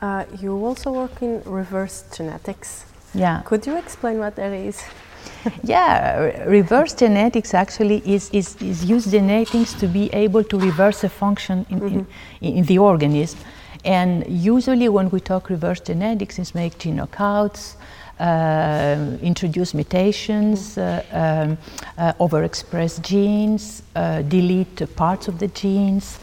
Uh, 0.00 0.24
you 0.40 0.52
also 0.64 0.92
work 0.92 1.22
in 1.22 1.42
reverse 1.44 2.04
genetics. 2.14 2.84
Yeah. 3.14 3.42
Could 3.44 3.66
you 3.66 3.76
explain 3.76 4.18
what 4.18 4.36
that 4.36 4.52
is? 4.52 4.82
yeah, 5.64 6.44
reverse 6.44 6.94
genetics 6.94 7.54
actually 7.54 8.02
is, 8.04 8.30
is, 8.30 8.56
is 8.56 8.84
use 8.84 9.06
genetics 9.06 9.72
to 9.74 9.86
be 9.86 10.10
able 10.12 10.44
to 10.44 10.58
reverse 10.58 11.04
a 11.04 11.08
function 11.08 11.66
in, 11.70 11.80
mm-hmm. 11.80 12.00
in, 12.40 12.56
in, 12.58 12.64
the 12.64 12.78
organism. 12.78 13.38
And 13.84 14.26
usually, 14.28 14.88
when 14.88 15.10
we 15.10 15.20
talk 15.20 15.48
reverse 15.48 15.80
genetics, 15.80 16.38
is 16.38 16.54
make 16.54 16.78
gene 16.78 16.96
knockouts, 16.96 17.76
uh, 18.18 19.16
introduce 19.22 19.74
mutations, 19.74 20.76
mm-hmm. 20.76 21.16
uh, 21.16 21.52
um, 21.52 21.58
uh, 21.98 22.12
overexpress 22.14 23.00
genes, 23.02 23.82
uh, 23.94 24.22
delete 24.22 24.96
parts 24.96 25.28
of 25.28 25.38
the 25.38 25.48
genes. 25.48 26.18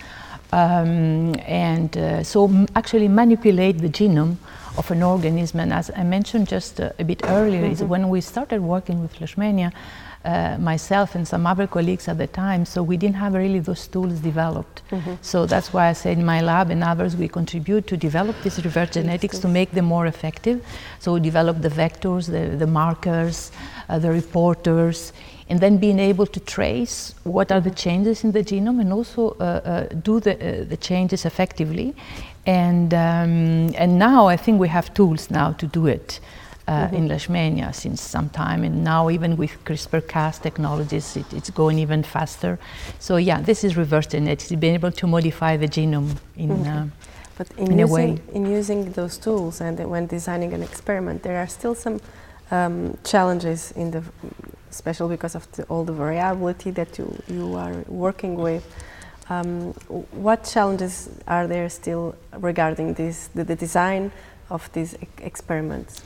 Um, 0.54 1.34
and 1.48 1.98
uh, 1.98 2.24
so 2.24 2.46
m- 2.46 2.68
actually 2.76 3.08
manipulate 3.08 3.80
the 3.80 3.90
genome 3.90 4.36
of 4.78 4.92
an 4.92 5.02
organism. 5.02 5.60
And 5.62 5.74
as 5.74 5.90
I 5.96 6.04
mentioned 6.04 6.48
just 6.48 6.80
uh, 6.80 6.92
a 7.00 7.04
bit 7.04 7.22
earlier, 7.24 7.64
mm-hmm. 7.64 7.72
is 7.72 7.84
when 7.84 8.08
we 8.10 8.22
started 8.22 8.62
working 8.62 9.02
with 9.02 9.14
Leishmania, 9.20 9.72
uh, 10.26 10.58
myself 10.58 11.16
and 11.16 11.28
some 11.28 11.46
other 11.46 11.68
colleagues 11.68 12.08
at 12.08 12.18
the 12.18 12.28
time, 12.28 12.66
so 12.66 12.82
we 12.82 12.98
didn't 12.98 13.16
have 13.16 13.34
really 13.34 13.60
those 13.60 13.88
tools 13.88 14.20
developed. 14.20 14.82
Mm-hmm. 14.90 15.16
So 15.22 15.46
that's 15.46 15.74
why 15.74 15.90
I 15.90 15.94
said 15.94 16.18
in 16.18 16.26
my 16.26 16.42
lab 16.42 16.70
and 16.70 16.84
others, 16.84 17.16
we 17.16 17.28
contribute 17.28 17.88
to 17.88 17.98
develop 17.98 18.36
these 18.42 18.64
reverse 18.64 18.92
genetics 18.92 19.40
to 19.40 19.48
make 19.48 19.72
them 19.72 19.86
more 19.86 20.08
effective. 20.08 20.66
So 21.00 21.14
we 21.14 21.20
develop 21.20 21.62
the 21.62 21.70
vectors, 21.70 22.28
the, 22.28 22.56
the 22.56 22.68
markers, 22.68 23.52
uh, 23.90 24.00
the 24.00 24.12
reporters, 24.12 25.12
and 25.50 25.60
then 25.60 25.78
being 25.78 26.00
able 26.00 26.26
to 26.26 26.40
trace 26.40 27.14
what 27.24 27.52
are 27.52 27.60
the 27.60 27.72
changes 27.72 28.24
in 28.24 28.32
the 28.32 28.44
genome 28.44 28.80
and 28.80 28.94
also 28.94 29.32
uh, 29.40 29.44
uh, 29.44 29.88
do 30.02 30.20
the, 30.20 30.36
uh, 30.36 30.64
the 30.64 30.78
changes 30.78 31.26
effectively. 31.26 31.94
And, 32.46 32.94
um, 32.94 33.74
and 33.78 34.00
now 34.00 34.28
I 34.28 34.38
think 34.38 34.60
we 34.60 34.70
have 34.70 34.94
tools 34.94 35.30
now 35.30 35.52
to 35.54 35.68
do 35.68 35.88
it. 35.88 36.20
Uh, 36.66 36.88
mm-hmm. 36.88 36.96
in 36.96 37.08
Leishmania 37.10 37.76
since 37.76 38.02
some 38.02 38.30
time, 38.30 38.64
and 38.64 38.86
now 38.86 39.10
even 39.10 39.36
with 39.36 39.52
CRISPR-Cas 39.66 40.40
technologies, 40.40 41.18
it, 41.18 41.26
it's 41.34 41.50
going 41.50 41.78
even 41.78 42.04
faster. 42.04 42.58
So 43.00 43.18
yeah, 43.18 43.42
this 43.42 43.66
is 43.66 43.76
reverse 43.76 44.08
genetics, 44.08 44.50
being 44.56 44.76
able 44.76 44.94
to 44.94 45.06
modify 45.06 45.58
the 45.58 45.68
genome 45.68 46.16
in, 46.38 46.50
mm-hmm. 46.50 46.70
uh, 46.70 46.86
but 47.38 47.52
in, 47.58 47.74
in 47.74 47.80
using, 47.80 47.82
a 47.82 47.88
way. 47.94 48.22
In 48.32 48.46
using 48.46 48.92
those 48.94 49.18
tools 49.18 49.60
and 49.60 49.78
when 49.90 50.08
designing 50.08 50.54
an 50.54 50.64
experiment, 50.64 51.24
there 51.24 51.38
are 51.38 51.48
still 51.48 51.76
some 51.76 52.00
um, 52.50 52.98
challenges 53.04 53.74
in 53.74 53.92
the 53.92 54.02
especially 54.74 55.16
because 55.16 55.36
of 55.36 55.46
the, 55.52 55.64
all 55.66 55.84
the 55.84 55.94
variability 55.94 56.72
that 56.72 56.98
you, 56.98 57.08
you 57.28 57.56
are 57.56 57.76
working 57.88 58.36
with. 58.36 58.64
Um, 59.30 59.74
what 60.28 60.44
challenges 60.44 61.10
are 61.28 61.48
there 61.48 61.70
still 61.70 62.16
regarding 62.38 62.96
this, 62.96 63.30
the, 63.36 63.44
the 63.44 63.56
design 63.56 64.12
of 64.50 64.72
these 64.74 64.96
e 64.96 65.08
experiments? 65.20 66.02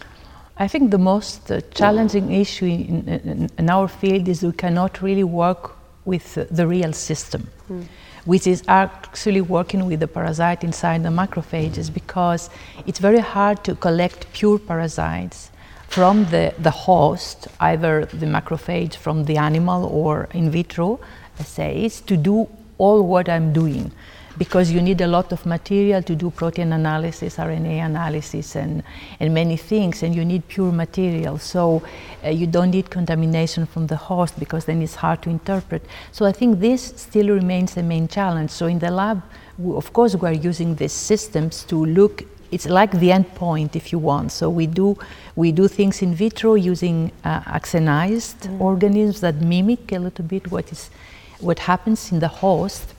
I 0.59 0.67
think 0.67 0.89
the 0.89 0.97
most 0.97 1.51
uh, 1.51 1.61
challenging 1.71 2.31
issue 2.31 2.65
in, 2.65 3.07
in, 3.07 3.49
in, 3.57 3.69
our 3.69 3.87
field 3.87 4.27
is 4.27 4.41
we 4.41 4.51
cannot 4.53 5.01
really 5.03 5.23
work 5.23 5.75
with 6.05 6.35
uh, 6.35 6.45
the 6.49 6.65
real 6.65 6.93
system, 6.93 7.47
mm. 7.69 7.85
which 8.25 8.47
is 8.47 8.63
actually 8.67 9.41
working 9.41 9.85
with 9.85 9.99
the 9.99 10.07
parasite 10.07 10.63
inside 10.63 11.03
the 11.03 11.09
macrophages 11.09 11.93
because 11.93 12.49
it's 12.87 12.97
very 12.97 13.19
hard 13.19 13.63
to 13.65 13.75
collect 13.75 14.25
pure 14.33 14.57
parasites 14.57 15.51
from 15.89 16.25
the, 16.25 16.53
the 16.57 16.71
host, 16.71 17.47
either 17.59 18.05
the 18.05 18.25
macrophage 18.25 18.95
from 18.95 19.25
the 19.25 19.37
animal 19.37 19.85
or 19.85 20.27
in 20.33 20.49
vitro 20.49 20.99
assays, 21.39 22.01
to 22.01 22.17
do 22.17 22.49
all 22.79 23.03
what 23.03 23.29
I'm 23.29 23.53
doing. 23.53 23.91
Because 24.37 24.71
you 24.71 24.81
need 24.81 25.01
a 25.01 25.07
lot 25.07 25.31
of 25.31 25.45
material 25.45 26.03
to 26.03 26.15
do 26.15 26.29
protein 26.29 26.71
analysis, 26.73 27.37
RNA 27.37 27.85
analysis, 27.85 28.55
and, 28.55 28.83
and 29.19 29.33
many 29.33 29.57
things, 29.57 30.03
and 30.03 30.15
you 30.15 30.23
need 30.23 30.47
pure 30.47 30.71
material. 30.71 31.37
So 31.39 31.81
uh, 32.23 32.29
you 32.29 32.45
don't 32.45 32.71
need 32.71 32.89
contamination 32.89 33.65
from 33.65 33.87
the 33.87 33.95
host 33.95 34.37
because 34.39 34.65
then 34.65 34.81
it's 34.81 34.95
hard 34.95 35.21
to 35.23 35.29
interpret. 35.29 35.83
So 36.11 36.25
I 36.25 36.31
think 36.31 36.59
this 36.59 36.93
still 36.95 37.29
remains 37.29 37.73
the 37.73 37.83
main 37.83 38.07
challenge. 38.07 38.51
So 38.51 38.67
in 38.67 38.79
the 38.79 38.91
lab, 38.91 39.23
of 39.65 39.91
course, 39.93 40.15
we 40.15 40.27
are 40.29 40.33
using 40.33 40.75
these 40.75 40.93
systems 40.93 41.63
to 41.65 41.85
look 41.85 42.23
it's 42.51 42.65
like 42.65 42.91
the 42.91 43.09
endpoint 43.09 43.75
if 43.75 43.91
you 43.91 43.99
want. 43.99 44.31
So 44.31 44.49
we 44.49 44.67
do 44.67 44.97
we 45.35 45.51
do 45.51 45.67
things 45.67 46.01
in 46.01 46.13
vitro 46.15 46.55
using 46.55 47.11
uh, 47.23 47.41
axenized 47.41 48.47
mm. 48.47 48.59
organisms 48.61 49.21
that 49.21 49.35
mimic 49.35 49.91
a 49.91 49.99
little 49.99 50.25
bit 50.25 50.49
what 50.51 50.71
is 50.71 50.89
what 51.39 51.59
happens 51.59 52.11
in 52.11 52.19
the 52.19 52.27
host, 52.27 52.93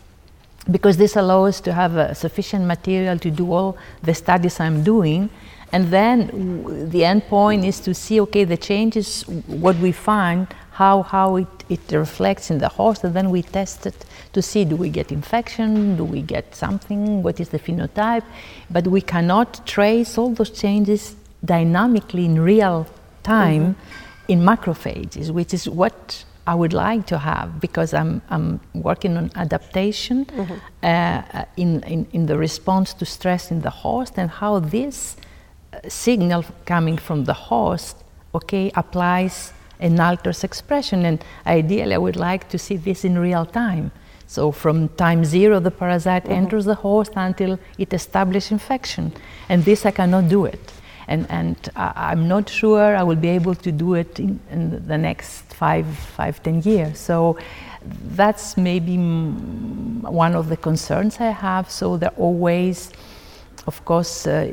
because 0.70 0.96
this 0.96 1.16
allows 1.16 1.48
us 1.56 1.60
to 1.62 1.72
have 1.72 1.96
uh, 1.96 2.14
sufficient 2.14 2.66
material 2.66 3.18
to 3.18 3.30
do 3.30 3.52
all 3.52 3.78
the 4.02 4.14
studies 4.14 4.60
I'm 4.60 4.82
doing. 4.82 5.30
And 5.72 5.88
then 5.88 6.26
w- 6.26 6.86
the 6.86 7.02
endpoint 7.02 7.66
is 7.66 7.80
to 7.80 7.94
see, 7.94 8.20
okay, 8.20 8.44
the 8.44 8.56
changes, 8.56 9.22
what 9.46 9.76
we 9.76 9.92
find, 9.92 10.46
how, 10.72 11.02
how 11.02 11.36
it, 11.36 11.48
it 11.68 11.80
reflects 11.90 12.50
in 12.50 12.58
the 12.58 12.68
host, 12.68 13.04
and 13.04 13.14
then 13.14 13.30
we 13.30 13.42
test 13.42 13.86
it 13.86 14.04
to 14.32 14.40
see 14.40 14.64
do 14.64 14.76
we 14.76 14.88
get 14.88 15.10
infection, 15.10 15.96
do 15.96 16.04
we 16.04 16.22
get 16.22 16.54
something, 16.54 17.22
what 17.22 17.40
is 17.40 17.48
the 17.48 17.58
phenotype. 17.58 18.22
But 18.70 18.86
we 18.86 19.00
cannot 19.00 19.66
trace 19.66 20.16
all 20.16 20.30
those 20.30 20.50
changes 20.50 21.16
dynamically 21.44 22.24
in 22.24 22.40
real 22.40 22.86
time 23.22 23.74
mm-hmm. 23.74 24.32
in 24.32 24.40
macrophages, 24.40 25.30
which 25.30 25.52
is 25.52 25.68
what 25.68 26.24
I 26.48 26.54
would 26.54 26.72
like 26.72 27.04
to 27.08 27.18
have 27.18 27.60
because 27.60 27.92
I'm, 27.92 28.22
I'm 28.30 28.60
working 28.72 29.18
on 29.18 29.30
adaptation 29.34 30.24
mm-hmm. 30.24 30.54
uh, 30.82 31.44
in, 31.58 31.82
in, 31.82 32.06
in 32.12 32.26
the 32.26 32.38
response 32.38 32.94
to 32.94 33.04
stress 33.04 33.50
in 33.50 33.60
the 33.60 33.74
host 33.84 34.14
and 34.16 34.30
how 34.30 34.58
this 34.58 35.16
signal 35.88 36.46
coming 36.64 36.96
from 36.96 37.24
the 37.24 37.34
host, 37.34 37.96
okay, 38.34 38.72
applies 38.74 39.52
and 39.78 40.00
alters 40.00 40.42
expression. 40.42 41.04
And 41.04 41.22
ideally, 41.46 41.94
I 41.94 41.98
would 41.98 42.16
like 42.16 42.48
to 42.48 42.58
see 42.58 42.78
this 42.78 43.04
in 43.04 43.18
real 43.18 43.44
time. 43.44 43.90
So 44.26 44.50
from 44.50 44.88
time 44.90 45.26
zero, 45.26 45.60
the 45.60 45.70
parasite 45.70 46.24
mm-hmm. 46.24 46.32
enters 46.32 46.64
the 46.64 46.76
host 46.76 47.12
until 47.16 47.58
it 47.76 47.92
establishes 47.92 48.52
infection. 48.52 49.12
And 49.50 49.64
this 49.64 49.84
I 49.84 49.90
cannot 49.90 50.30
do 50.30 50.46
it. 50.46 50.72
And, 51.08 51.26
and 51.30 51.56
I'm 51.74 52.28
not 52.28 52.48
sure 52.48 52.94
I 52.94 53.02
will 53.02 53.16
be 53.16 53.28
able 53.28 53.54
to 53.54 53.72
do 53.72 53.94
it 53.94 54.20
in, 54.20 54.38
in 54.50 54.86
the 54.86 54.98
next 54.98 55.42
five, 55.54 55.86
five, 55.86 56.42
ten 56.42 56.62
years. 56.62 56.98
So 56.98 57.38
that's 58.14 58.56
maybe 58.56 58.96
one 58.96 60.34
of 60.34 60.48
the 60.48 60.56
concerns 60.56 61.18
I 61.18 61.30
have. 61.30 61.70
So 61.70 61.96
there 61.96 62.10
are 62.10 62.20
always, 62.20 62.90
of 63.66 63.84
course, 63.84 64.26
uh, 64.26 64.52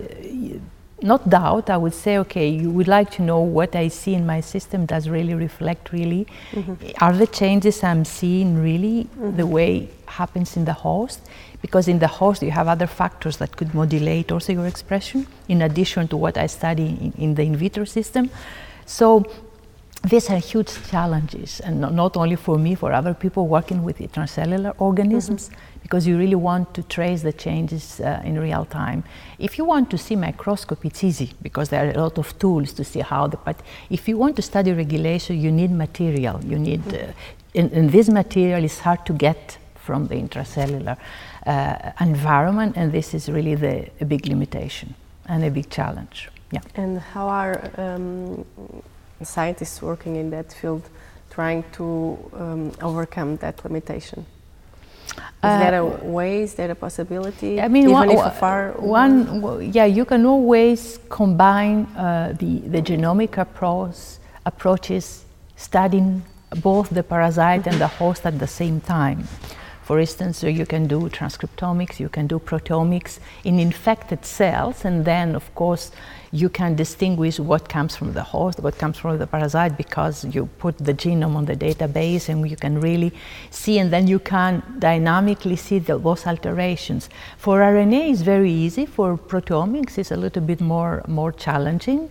not 1.02 1.30
doubt, 1.30 1.70
I 1.70 1.78
would 1.78 1.94
say, 1.94 2.18
okay, 2.20 2.48
you 2.48 2.72
would 2.72 2.88
like 2.88 3.12
to 3.12 3.22
know 3.22 3.40
what 3.40 3.76
I 3.76 3.90
see 3.90 4.14
in 4.14 4.26
my 4.26 4.42
system 4.42 4.86
does 4.86 5.10
really 5.10 5.34
reflect 5.34 5.92
really. 5.92 6.26
Mm-hmm. 6.52 7.04
Are 7.04 7.14
the 7.14 7.28
changes 7.28 7.84
I'm 7.84 8.06
seeing 8.06 8.58
really 8.58 9.04
mm-hmm. 9.04 9.36
the 9.36 9.46
way 9.46 9.90
happens 10.08 10.56
in 10.56 10.66
the 10.66 10.74
host? 10.74 11.20
Because 11.66 11.86
in 11.94 12.00
the 12.00 12.12
host 12.20 12.44
you 12.44 12.52
have 12.52 12.68
other 12.76 12.88
factors 12.88 13.36
that 13.38 13.52
could 13.58 13.72
modulate 13.74 14.32
also 14.32 14.54
your 14.54 14.68
expression, 14.68 15.26
in 15.48 15.62
addition 15.62 16.08
to 16.10 16.18
what 16.24 16.36
I 16.38 16.48
study 16.48 16.88
in, 17.06 17.12
in 17.24 17.36
the 17.36 17.44
in 17.44 17.56
vitro 17.56 17.86
system. 17.86 18.30
So 18.86 19.06
these 20.04 20.30
are 20.30 20.38
huge 20.38 20.74
challenges, 20.92 21.62
and 21.66 21.82
not 21.82 22.18
only 22.18 22.36
for 22.36 22.58
me, 22.66 22.76
for 22.76 22.90
other 22.94 23.14
people 23.14 23.48
working 23.48 23.84
with 23.84 23.98
transcellular 24.14 24.74
organisms. 24.78 25.50
Mm-hmm 25.50 25.76
because 25.86 26.08
you 26.08 26.18
really 26.18 26.42
want 26.50 26.74
to 26.74 26.82
trace 26.82 27.22
the 27.22 27.32
changes 27.32 28.00
uh, 28.00 28.20
in 28.26 28.40
real 28.40 28.66
time. 28.66 29.04
If 29.38 29.60
you 29.60 29.66
want 29.66 29.92
to 29.92 30.00
see 30.00 30.16
microscopy, 30.16 30.88
it's 30.88 31.04
easy 31.04 31.30
because 31.44 31.70
there 31.70 31.86
are 31.86 31.92
a 31.92 32.02
lot 32.02 32.18
of 32.18 32.40
tools 32.40 32.74
to 32.74 32.84
see 32.84 33.02
how 33.02 33.28
the. 33.28 33.38
But 33.38 33.58
if 33.92 34.08
you 34.08 34.18
want 34.18 34.36
to 34.38 34.42
study 34.42 34.74
regulation, 34.74 35.40
you 35.40 35.52
need 35.52 35.70
material. 35.70 36.44
You 36.44 36.58
need, 36.58 36.82
uh, 36.92 37.14
and, 37.54 37.72
and, 37.72 37.92
this 37.92 38.10
material 38.10 38.64
is 38.64 38.80
hard 38.80 39.06
to 39.06 39.14
get 39.14 39.60
from 39.76 40.08
the 40.08 40.16
intracellular 40.16 40.98
uh, 41.46 41.92
environment, 42.00 42.78
and 42.78 42.92
this 42.92 43.14
is 43.14 43.30
really 43.30 43.56
the 43.56 43.90
a 44.02 44.06
big 44.06 44.28
limitation 44.28 44.96
and 45.28 45.44
a 45.44 45.50
big 45.50 45.70
challenge. 45.70 46.30
Yeah. 46.52 46.62
And 46.76 47.00
how 47.00 47.28
are 47.28 47.72
um, 47.78 48.46
scientists 49.24 49.82
working 49.82 50.16
in 50.16 50.30
that 50.32 50.54
field 50.54 50.90
trying 51.30 51.64
to 51.74 52.18
um, 52.34 52.72
overcome 52.82 53.38
that 53.38 53.64
limitation? 53.64 54.26
Is 55.08 55.16
uh, 55.44 55.60
there 55.60 55.80
a 55.80 55.86
way? 55.86 56.42
Is 56.42 56.56
there 56.56 56.72
a 56.72 56.76
possibility? 56.76 57.62
I 57.62 57.68
mean, 57.68 57.84
even 57.84 57.94
one, 57.94 58.10
if 58.10 58.38
far 58.38 58.72
one, 58.80 59.72
yeah, 59.74 59.86
you 59.86 60.06
can 60.06 60.26
always 60.26 61.00
combine 61.10 61.86
uh, 61.96 62.34
the 62.40 62.60
the 62.60 62.82
genomic 62.82 63.38
approach 63.38 63.96
approaches, 64.46 65.26
studying 65.56 66.24
both 66.62 66.90
the 66.90 67.04
parasite 67.04 67.68
and 67.68 67.80
the 67.80 67.88
host 67.88 68.26
at 68.26 68.40
the 68.40 68.48
same 68.48 68.82
time. 68.82 69.28
For 69.86 70.00
instance, 70.00 70.40
so 70.40 70.48
you 70.48 70.66
can 70.66 70.88
do 70.88 71.02
transcriptomics, 71.10 72.00
you 72.00 72.10
can 72.10 72.26
do 72.26 72.40
proteomics 72.40 73.20
in 73.44 73.60
infected 73.60 74.26
cells, 74.26 74.84
and 74.84 75.06
then, 75.06 75.36
of 75.36 75.54
course, 75.54 75.92
you 76.32 76.50
can 76.50 76.76
distinguish 76.76 77.40
what 77.40 77.70
comes 77.70 77.96
from 77.96 78.14
the 78.14 78.24
host, 78.24 78.60
what 78.62 78.80
comes 78.80 78.98
from 78.98 79.20
the 79.20 79.28
parasite, 79.28 79.78
because 79.78 80.26
you 80.26 80.48
put 80.58 80.80
the 80.80 80.96
genome 80.96 81.36
on 81.36 81.46
the 81.46 81.56
database 81.56 82.30
and 82.30 82.50
you 82.50 82.56
can 82.56 82.82
really 82.82 83.14
see, 83.52 83.78
and 83.78 83.94
then 83.94 84.08
you 84.08 84.18
can 84.18 84.64
dynamically 84.80 85.56
see 85.56 85.78
the, 85.78 86.00
those 86.00 86.26
alterations. 86.26 87.08
For 87.38 87.60
RNA, 87.60 88.10
it's 88.12 88.22
very 88.22 88.52
easy. 88.52 88.88
For 88.88 89.16
proteomics, 89.16 90.00
it's 90.00 90.10
a 90.10 90.18
little 90.18 90.42
bit 90.42 90.62
more, 90.62 91.04
more 91.08 91.32
challenging. 91.32 92.10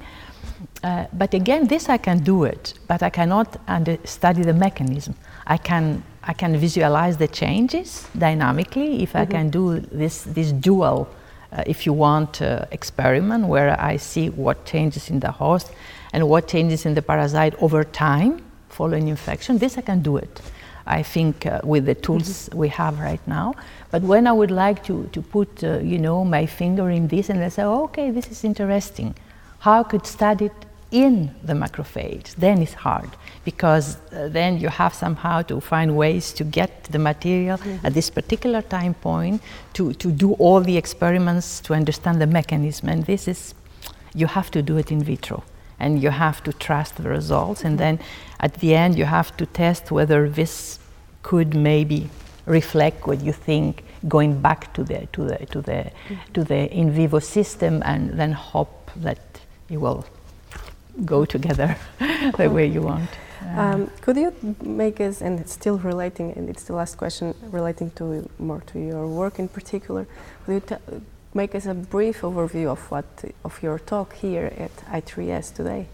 Uh, 0.85 1.07
but 1.13 1.35
again, 1.35 1.67
this 1.67 1.89
I 1.89 1.97
can 1.97 2.23
do 2.23 2.45
it, 2.45 2.75
but 2.87 3.03
I 3.03 3.11
cannot 3.11 3.57
under- 3.67 3.99
study 4.05 4.43
the 4.43 4.53
mechanism. 4.53 5.17
I 5.45 5.57
can 5.57 6.05
I 6.27 6.33
can 6.33 6.57
visualize 6.57 7.17
the 7.19 7.29
changes 7.29 8.09
dynamically 8.17 9.03
if 9.03 9.11
mm-hmm. 9.11 9.19
I 9.19 9.27
can 9.27 9.51
do 9.51 9.81
this 9.81 10.23
this 10.23 10.53
dual 10.53 11.09
uh, 11.55 11.63
if 11.67 11.87
you 11.87 11.93
want, 11.93 12.43
uh, 12.43 12.65
experiment 12.73 13.47
where 13.47 13.81
I 13.81 13.97
see 13.97 14.29
what 14.29 14.65
changes 14.65 15.09
in 15.09 15.21
the 15.21 15.31
host 15.31 15.71
and 16.13 16.29
what 16.29 16.49
changes 16.49 16.85
in 16.85 16.95
the 16.95 17.03
parasite 17.03 17.55
over 17.63 17.85
time 17.85 18.43
following 18.69 19.07
infection. 19.09 19.59
This 19.59 19.79
I 19.79 19.83
can 19.83 20.03
do 20.03 20.17
it. 20.17 20.41
I 20.87 21.03
think 21.03 21.47
uh, 21.47 21.61
with 21.63 21.87
the 21.87 21.95
tools 21.95 22.49
mm-hmm. 22.49 22.59
we 22.59 22.69
have 22.71 22.99
right 22.99 23.25
now. 23.27 23.55
But 23.91 24.03
when 24.03 24.27
I 24.27 24.33
would 24.33 24.51
like 24.51 24.83
to, 24.85 25.09
to 25.13 25.23
put, 25.23 25.63
uh, 25.63 25.79
you 25.79 25.99
know, 25.99 26.25
my 26.25 26.45
finger 26.45 26.91
in 26.91 27.07
this 27.07 27.31
and 27.31 27.43
I 27.43 27.49
say, 27.51 27.63
oh, 27.63 27.85
okay, 27.85 28.11
this 28.11 28.27
is 28.27 28.43
interesting. 28.43 29.15
How 29.61 29.81
I 29.81 29.85
could 29.85 30.07
study 30.07 30.47
it 30.47 30.67
in 30.91 31.35
the 31.43 31.55
macrophage, 31.55 32.35
then 32.35 32.61
it's 32.63 32.75
hard 32.75 33.11
because 33.45 33.97
uh, 34.13 34.29
then 34.29 34.59
you 34.59 34.69
have 34.69 34.95
somehow 34.95 35.43
to 35.43 35.61
find 35.61 35.97
ways 35.97 36.33
to 36.33 36.45
get 36.45 36.85
the 36.85 36.99
material 36.99 37.59
mm-hmm. 37.59 37.87
at 37.87 37.95
this 37.95 38.11
particular 38.11 38.63
time 38.63 38.95
point 38.95 39.43
to, 39.75 39.93
to 39.95 40.11
do 40.11 40.33
all 40.35 40.61
the 40.61 40.77
experiments 40.77 41.61
to 41.61 41.75
understand 41.75 42.21
the 42.21 42.27
mechanism. 42.27 42.89
And 42.89 43.05
this 43.05 43.29
is, 43.29 43.55
you 44.15 44.27
have 44.27 44.51
to 44.53 44.63
do 44.63 44.77
it 44.79 44.91
in 44.91 45.03
vitro 45.03 45.45
and 45.79 46.03
you 46.03 46.11
have 46.11 46.43
to 46.45 46.53
trust 46.53 46.97
the 46.97 47.09
results. 47.09 47.65
And 47.65 47.79
then 47.79 47.99
at 48.41 48.55
the 48.55 48.75
end, 48.75 48.97
you 48.97 49.05
have 49.05 49.37
to 49.37 49.47
test 49.47 49.91
whether 49.91 50.29
this 50.29 50.79
could 51.23 51.55
maybe 51.55 52.09
reflect 52.47 53.07
what 53.07 53.21
you 53.23 53.33
think 53.33 53.85
going 54.07 54.41
back 54.41 54.73
to 54.75 54.85
the, 54.85 55.07
to 55.13 55.25
the, 55.25 55.47
to 55.47 55.61
the, 55.61 55.73
mm-hmm. 55.73 56.33
to 56.35 56.45
the 56.45 56.71
in 56.73 56.91
vivo 56.93 57.19
system 57.19 57.83
and 57.85 58.19
then 58.19 58.33
hope 58.33 58.91
that 58.97 59.19
it 59.71 59.79
will 59.79 60.05
go 61.05 61.25
together 61.25 61.77
the 62.37 62.49
way 62.51 62.67
you 62.67 62.83
want. 62.83 63.09
Um, 63.57 63.91
could 64.01 64.17
you 64.17 64.33
make 64.63 65.01
us, 65.01 65.21
and 65.21 65.39
it's 65.39 65.53
still 65.53 65.79
relating, 65.79 66.33
and 66.33 66.49
it's 66.49 66.65
the 66.65 66.73
last 66.73 66.97
question 66.97 67.35
relating 67.51 67.91
to 67.93 68.29
more 68.39 68.63
to 68.73 68.79
your 68.79 69.07
work 69.07 69.39
in 69.39 69.49
particular. 69.49 70.07
Could 70.47 70.63
you 70.71 71.03
make 71.35 71.55
us 71.55 71.67
a 71.67 71.75
brief 71.75 72.23
overview 72.23 72.69
of 72.69 72.91
what 72.91 73.05
of 73.45 73.63
your 73.63 73.79
talk 73.79 74.15
here 74.15 74.53
at 74.57 74.75
I3S 75.03 75.55
today? 75.55 75.87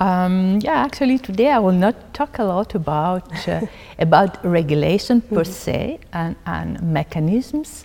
Um, 0.00 0.58
yeah, 0.62 0.84
actually, 0.84 1.18
today 1.18 1.50
I 1.50 1.58
will 1.58 1.78
not 1.86 2.14
talk 2.14 2.38
a 2.38 2.44
lot 2.44 2.74
about 2.74 3.48
uh, 3.48 3.60
about 3.98 4.38
regulation 4.42 5.20
per 5.20 5.44
mm 5.44 5.52
-hmm. 5.52 5.64
se 5.64 5.98
and, 6.10 6.34
and 6.44 6.80
mechanisms. 6.80 7.84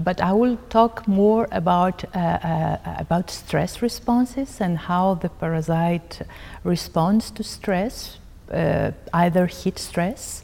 But 0.00 0.20
I 0.20 0.32
will 0.32 0.56
talk 0.70 1.06
more 1.06 1.46
about, 1.52 2.04
uh, 2.14 2.18
uh, 2.18 2.78
about 2.98 3.30
stress 3.30 3.80
responses 3.80 4.60
and 4.60 4.76
how 4.76 5.14
the 5.14 5.28
parasite 5.28 6.22
responds 6.64 7.30
to 7.32 7.44
stress, 7.44 8.18
uh, 8.50 8.90
either 9.12 9.46
heat 9.46 9.78
stress, 9.78 10.42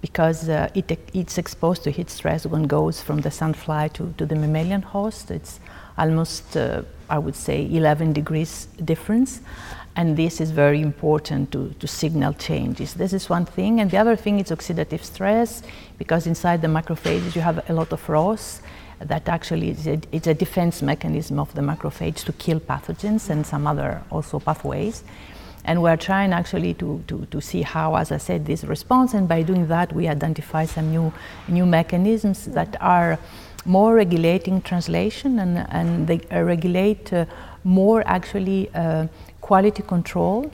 because 0.00 0.48
uh, 0.48 0.68
it, 0.74 0.98
it's 1.14 1.36
exposed 1.38 1.82
to 1.84 1.90
heat 1.90 2.10
stress 2.10 2.46
when 2.46 2.64
goes 2.64 3.00
from 3.00 3.20
the 3.20 3.28
sandfly 3.28 3.92
to, 3.94 4.14
to 4.18 4.26
the 4.26 4.36
mammalian 4.36 4.82
host. 4.82 5.30
It's 5.30 5.58
almost, 5.98 6.56
uh, 6.56 6.82
I 7.10 7.18
would 7.18 7.36
say, 7.36 7.68
11 7.72 8.12
degrees 8.12 8.66
difference. 8.84 9.40
And 9.96 10.16
this 10.16 10.40
is 10.40 10.52
very 10.52 10.80
important 10.80 11.52
to, 11.52 11.74
to 11.78 11.86
signal 11.86 12.32
changes. 12.34 12.94
This 12.94 13.12
is 13.12 13.28
one 13.28 13.44
thing. 13.44 13.80
And 13.80 13.90
the 13.90 13.98
other 13.98 14.16
thing 14.16 14.38
is 14.38 14.50
oxidative 14.50 15.04
stress, 15.04 15.62
because 15.98 16.26
inside 16.26 16.62
the 16.62 16.68
macrophages 16.68 17.34
you 17.34 17.42
have 17.42 17.68
a 17.68 17.72
lot 17.72 17.92
of 17.92 18.08
ROS 18.08 18.62
that 19.04 19.28
actually 19.28 19.70
is 19.70 19.86
a, 19.86 20.00
it's 20.12 20.26
a 20.26 20.34
defense 20.34 20.82
mechanism 20.82 21.38
of 21.38 21.54
the 21.54 21.60
macrophage 21.60 22.24
to 22.24 22.32
kill 22.32 22.60
pathogens 22.60 23.30
and 23.30 23.46
some 23.46 23.66
other 23.66 24.02
also 24.10 24.38
pathways. 24.38 25.04
And 25.64 25.80
we're 25.80 25.96
trying 25.96 26.32
actually 26.32 26.74
to, 26.74 27.04
to, 27.06 27.26
to 27.26 27.40
see 27.40 27.62
how, 27.62 27.94
as 27.94 28.10
I 28.10 28.16
said, 28.16 28.46
this 28.46 28.64
response, 28.64 29.14
and 29.14 29.28
by 29.28 29.42
doing 29.42 29.68
that, 29.68 29.92
we 29.92 30.08
identify 30.08 30.64
some 30.64 30.90
new, 30.90 31.12
new 31.46 31.66
mechanisms 31.66 32.46
that 32.46 32.76
are 32.80 33.18
more 33.64 33.94
regulating 33.94 34.60
translation 34.60 35.38
and, 35.38 35.58
and 35.70 36.08
they 36.08 36.20
uh, 36.32 36.42
regulate 36.42 37.12
uh, 37.12 37.26
more 37.62 38.02
actually 38.06 38.68
uh, 38.74 39.06
quality 39.40 39.82
control 39.84 40.50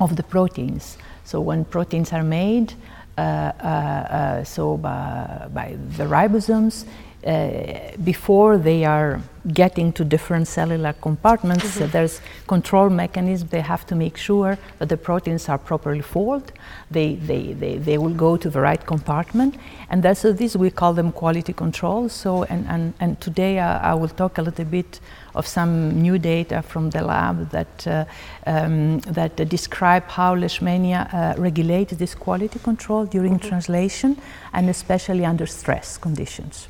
of 0.00 0.16
the 0.16 0.22
proteins. 0.22 0.98
So 1.24 1.40
when 1.40 1.64
proteins 1.64 2.12
are 2.12 2.24
made, 2.24 2.74
uh, 3.16 3.20
uh, 3.20 3.66
uh, 3.66 4.44
so 4.44 4.76
by, 4.76 5.48
by, 5.54 5.76
the 5.96 6.04
ribosomes, 6.04 6.84
before 7.24 8.58
they 8.58 8.84
are 8.84 9.20
getting 9.52 9.92
to 9.92 10.04
different 10.04 10.48
cellular 10.48 10.94
compartments, 10.94 11.76
mm-hmm. 11.76 11.90
there's 11.90 12.20
control 12.46 12.88
mechanisms. 12.88 13.50
They 13.50 13.60
have 13.60 13.86
to 13.86 13.94
make 13.94 14.16
sure 14.16 14.58
that 14.78 14.88
the 14.88 14.96
proteins 14.96 15.48
are 15.48 15.58
properly 15.58 16.00
folded. 16.00 16.52
They, 16.90 17.16
they, 17.16 17.52
they, 17.52 17.76
they 17.76 17.98
will 17.98 18.14
go 18.14 18.36
to 18.36 18.48
the 18.48 18.60
right 18.60 18.84
compartment. 18.84 19.56
And 19.90 20.02
that's, 20.02 20.20
so 20.20 20.32
this 20.32 20.56
we 20.56 20.70
call 20.70 20.94
them 20.94 21.12
quality 21.12 21.52
control. 21.52 22.08
So, 22.08 22.44
and, 22.44 22.66
and, 22.68 22.94
and 23.00 23.20
today 23.20 23.58
uh, 23.58 23.78
I 23.78 23.94
will 23.94 24.08
talk 24.08 24.38
a 24.38 24.42
little 24.42 24.64
bit 24.64 25.00
of 25.34 25.46
some 25.46 26.00
new 26.00 26.18
data 26.18 26.62
from 26.62 26.90
the 26.90 27.02
lab 27.02 27.50
that, 27.50 27.86
uh, 27.86 28.04
um, 28.46 29.00
that 29.00 29.38
uh, 29.38 29.44
describe 29.44 30.08
how 30.08 30.34
Leishmania 30.34 31.12
uh, 31.12 31.34
regulates 31.36 31.96
this 31.96 32.14
quality 32.14 32.58
control 32.60 33.04
during 33.04 33.34
mm-hmm. 33.34 33.48
translation 33.48 34.16
and 34.52 34.70
especially 34.70 35.24
under 35.24 35.46
stress 35.46 35.98
conditions. 35.98 36.68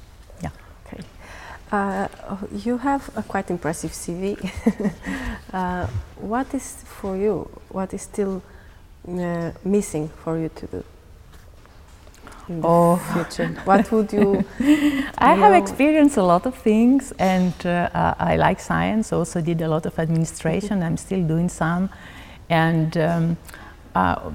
Uh, 1.74 2.06
you 2.64 2.78
have 2.78 3.10
a 3.16 3.22
quite 3.22 3.50
impressive 3.50 3.90
CV. 3.90 4.24
uh, 5.52 5.88
what 6.20 6.54
is 6.54 6.84
for 6.84 7.16
you? 7.16 7.50
What 7.68 7.92
is 7.92 8.02
still 8.02 8.42
uh, 9.08 9.50
missing 9.64 10.08
for 10.22 10.38
you 10.38 10.50
to 10.50 10.66
do? 10.68 10.84
In 12.48 12.60
the 12.60 12.68
oh. 12.68 12.96
future, 13.12 13.48
what 13.64 13.90
would 13.90 14.12
you? 14.12 14.44
I 15.18 15.34
have 15.34 15.54
experienced 15.54 16.16
a 16.16 16.22
lot 16.22 16.46
of 16.46 16.54
things, 16.54 17.12
and 17.18 17.54
uh, 17.66 18.14
I 18.30 18.36
like 18.36 18.60
science. 18.60 19.12
Also, 19.12 19.40
did 19.40 19.60
a 19.60 19.68
lot 19.68 19.84
of 19.84 19.98
administration. 19.98 20.80
I'm 20.80 20.96
still 20.96 21.26
doing 21.26 21.48
some, 21.48 21.90
and. 22.48 22.96
Um, 22.96 23.36
uh, 23.94 24.30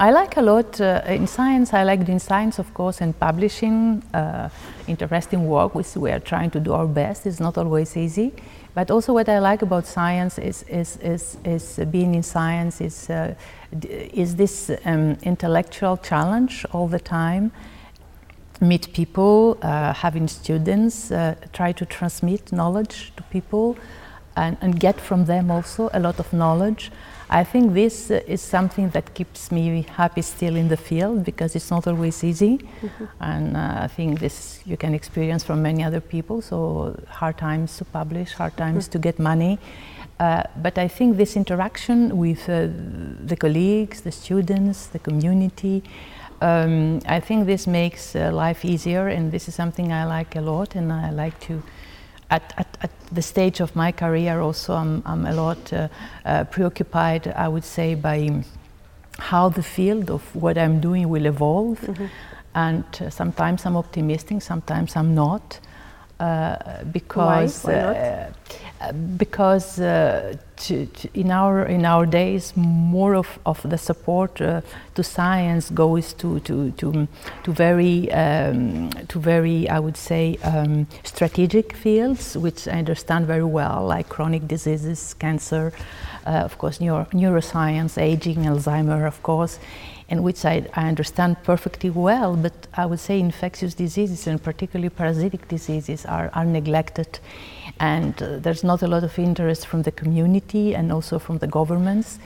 I 0.00 0.10
like 0.10 0.36
a 0.36 0.42
lot 0.42 0.80
uh, 0.80 1.02
in 1.06 1.26
science. 1.26 1.72
I 1.72 1.84
like 1.84 2.04
doing 2.04 2.18
science, 2.18 2.58
of 2.58 2.74
course, 2.74 3.00
and 3.00 3.18
publishing 3.18 4.02
uh, 4.12 4.48
interesting 4.88 5.46
work. 5.46 5.74
Which 5.74 5.94
we 5.96 6.10
are 6.10 6.18
trying 6.18 6.50
to 6.50 6.60
do 6.60 6.72
our 6.72 6.86
best. 6.86 7.26
It's 7.26 7.38
not 7.38 7.56
always 7.56 7.96
easy, 7.96 8.32
but 8.74 8.90
also 8.90 9.12
what 9.12 9.28
I 9.28 9.38
like 9.38 9.62
about 9.62 9.86
science 9.86 10.38
is 10.38 10.64
is 10.64 10.96
is, 10.96 11.36
is 11.44 11.80
being 11.90 12.16
in 12.16 12.24
science 12.24 12.80
is 12.80 13.08
uh, 13.08 13.34
is 14.12 14.34
this 14.34 14.70
um, 14.84 15.16
intellectual 15.22 15.96
challenge 15.96 16.66
all 16.72 16.88
the 16.88 17.00
time. 17.00 17.52
Meet 18.60 18.94
people, 18.94 19.58
uh, 19.62 19.92
having 19.92 20.26
students, 20.28 21.12
try 21.52 21.72
to 21.72 21.84
transmit 21.84 22.52
knowledge 22.52 23.12
to 23.16 23.22
people, 23.24 23.76
and, 24.36 24.56
and 24.60 24.78
get 24.80 25.00
from 25.00 25.26
them 25.26 25.50
also 25.50 25.90
a 25.92 26.00
lot 26.00 26.18
of 26.18 26.32
knowledge. 26.32 26.90
I 27.30 27.44
think 27.44 27.74
this 27.74 28.10
uh, 28.10 28.20
is 28.26 28.40
something 28.40 28.90
that 28.90 29.14
keeps 29.14 29.50
me 29.50 29.86
happy 29.96 30.22
still 30.22 30.56
in 30.56 30.68
the 30.68 30.76
field 30.76 31.24
because 31.24 31.56
it's 31.56 31.70
not 31.70 31.86
always 31.86 32.22
easy, 32.22 32.58
mm-hmm. 32.58 33.04
and 33.20 33.56
uh, 33.56 33.84
I 33.84 33.88
think 33.88 34.20
this 34.20 34.60
you 34.66 34.76
can 34.76 34.94
experience 34.94 35.44
from 35.44 35.62
many 35.62 35.82
other 35.82 36.00
people. 36.00 36.42
So 36.42 36.96
hard 37.08 37.38
times 37.38 37.76
to 37.78 37.84
publish, 37.84 38.32
hard 38.32 38.56
times 38.56 38.84
mm-hmm. 38.84 38.92
to 38.92 38.98
get 38.98 39.18
money. 39.18 39.58
Uh, 40.20 40.44
but 40.62 40.78
I 40.78 40.86
think 40.86 41.16
this 41.16 41.36
interaction 41.36 42.16
with 42.16 42.48
uh, 42.48 42.68
the 43.26 43.36
colleagues, 43.36 44.02
the 44.02 44.12
students, 44.12 44.86
the 44.86 45.00
community, 45.00 45.82
um, 46.40 47.00
I 47.06 47.20
think 47.20 47.46
this 47.46 47.66
makes 47.66 48.14
uh, 48.14 48.30
life 48.32 48.64
easier, 48.64 49.08
and 49.08 49.32
this 49.32 49.48
is 49.48 49.54
something 49.54 49.92
I 49.92 50.04
like 50.04 50.36
a 50.36 50.40
lot, 50.40 50.74
and 50.74 50.92
I 50.92 51.10
like 51.10 51.38
to 51.40 51.62
at, 52.34 52.54
at, 52.56 52.78
at, 52.82 52.90
the 53.12 53.22
stage 53.22 53.60
of 53.60 53.76
my 53.76 53.92
career 53.92 54.40
also 54.40 54.74
I'm, 54.74 55.02
I'm 55.06 55.24
a 55.26 55.34
lot 55.34 55.72
uh, 55.72 55.88
uh, 56.24 56.44
preoccupied 56.44 57.28
I 57.28 57.46
would 57.46 57.64
say 57.64 57.94
by 57.94 58.44
how 59.18 59.48
the 59.48 59.62
field 59.62 60.10
of 60.10 60.22
what 60.34 60.58
I'm 60.58 60.80
doing 60.80 61.08
will 61.08 61.26
evolve 61.26 61.80
mm-hmm. 61.80 62.06
and 62.54 62.84
uh, 63.00 63.10
sometimes 63.10 63.66
I'm 63.66 63.76
optimistic 63.76 64.42
sometimes 64.42 64.96
I'm 64.96 65.14
not 65.14 65.60
uh, 66.18 66.84
because 66.92 67.64
Why? 67.64 67.72
Why 67.72 67.80
uh, 67.80 68.32
because 69.16 69.80
uh, 69.80 70.36
to, 70.56 70.86
to 70.86 71.08
in 71.14 71.30
our 71.30 71.64
in 71.66 71.84
our 71.84 72.06
days 72.06 72.52
more 72.56 73.14
of, 73.14 73.38
of 73.46 73.60
the 73.68 73.78
support 73.78 74.40
uh, 74.40 74.60
to 74.94 75.02
science 75.02 75.70
goes 75.70 76.12
to 76.14 76.40
to 76.40 76.70
to, 76.72 77.08
to 77.42 77.52
very 77.52 78.10
um, 78.12 78.90
to 79.08 79.18
very 79.18 79.68
I 79.68 79.78
would 79.78 79.96
say 79.96 80.38
um, 80.42 80.86
strategic 81.02 81.74
fields 81.74 82.36
which 82.36 82.68
I 82.68 82.78
understand 82.78 83.26
very 83.26 83.44
well 83.44 83.86
like 83.86 84.08
chronic 84.08 84.46
diseases 84.46 85.14
cancer 85.14 85.72
uh, 86.26 86.30
of 86.30 86.58
course 86.58 86.80
neuro, 86.80 87.06
neuroscience 87.12 88.00
aging 88.00 88.44
Alzheimer 88.44 89.06
of 89.06 89.22
course 89.22 89.58
and 90.08 90.22
which 90.22 90.44
I, 90.44 90.66
I, 90.74 90.86
understand 90.88 91.42
perfectly 91.44 91.88
well, 91.88 92.36
but 92.36 92.52
I 92.74 92.84
would 92.84 93.00
say 93.00 93.18
infectious 93.18 93.72
diseases 93.72 94.26
and 94.26 94.42
particularly 94.42 94.90
parasitic 94.90 95.48
diseases 95.48 96.04
are, 96.04 96.30
are 96.34 96.44
neglected. 96.44 97.18
And 97.80 98.20
uh, 98.22 98.38
there's 98.38 98.64
not 98.64 98.82
a 98.82 98.86
lot 98.86 99.04
of 99.04 99.18
interest 99.18 99.66
from 99.66 99.82
the 99.82 99.92
community 99.92 100.74
and 100.74 100.92
also 100.92 101.18
from 101.18 101.38
the 101.38 101.46
governments. 101.46 102.18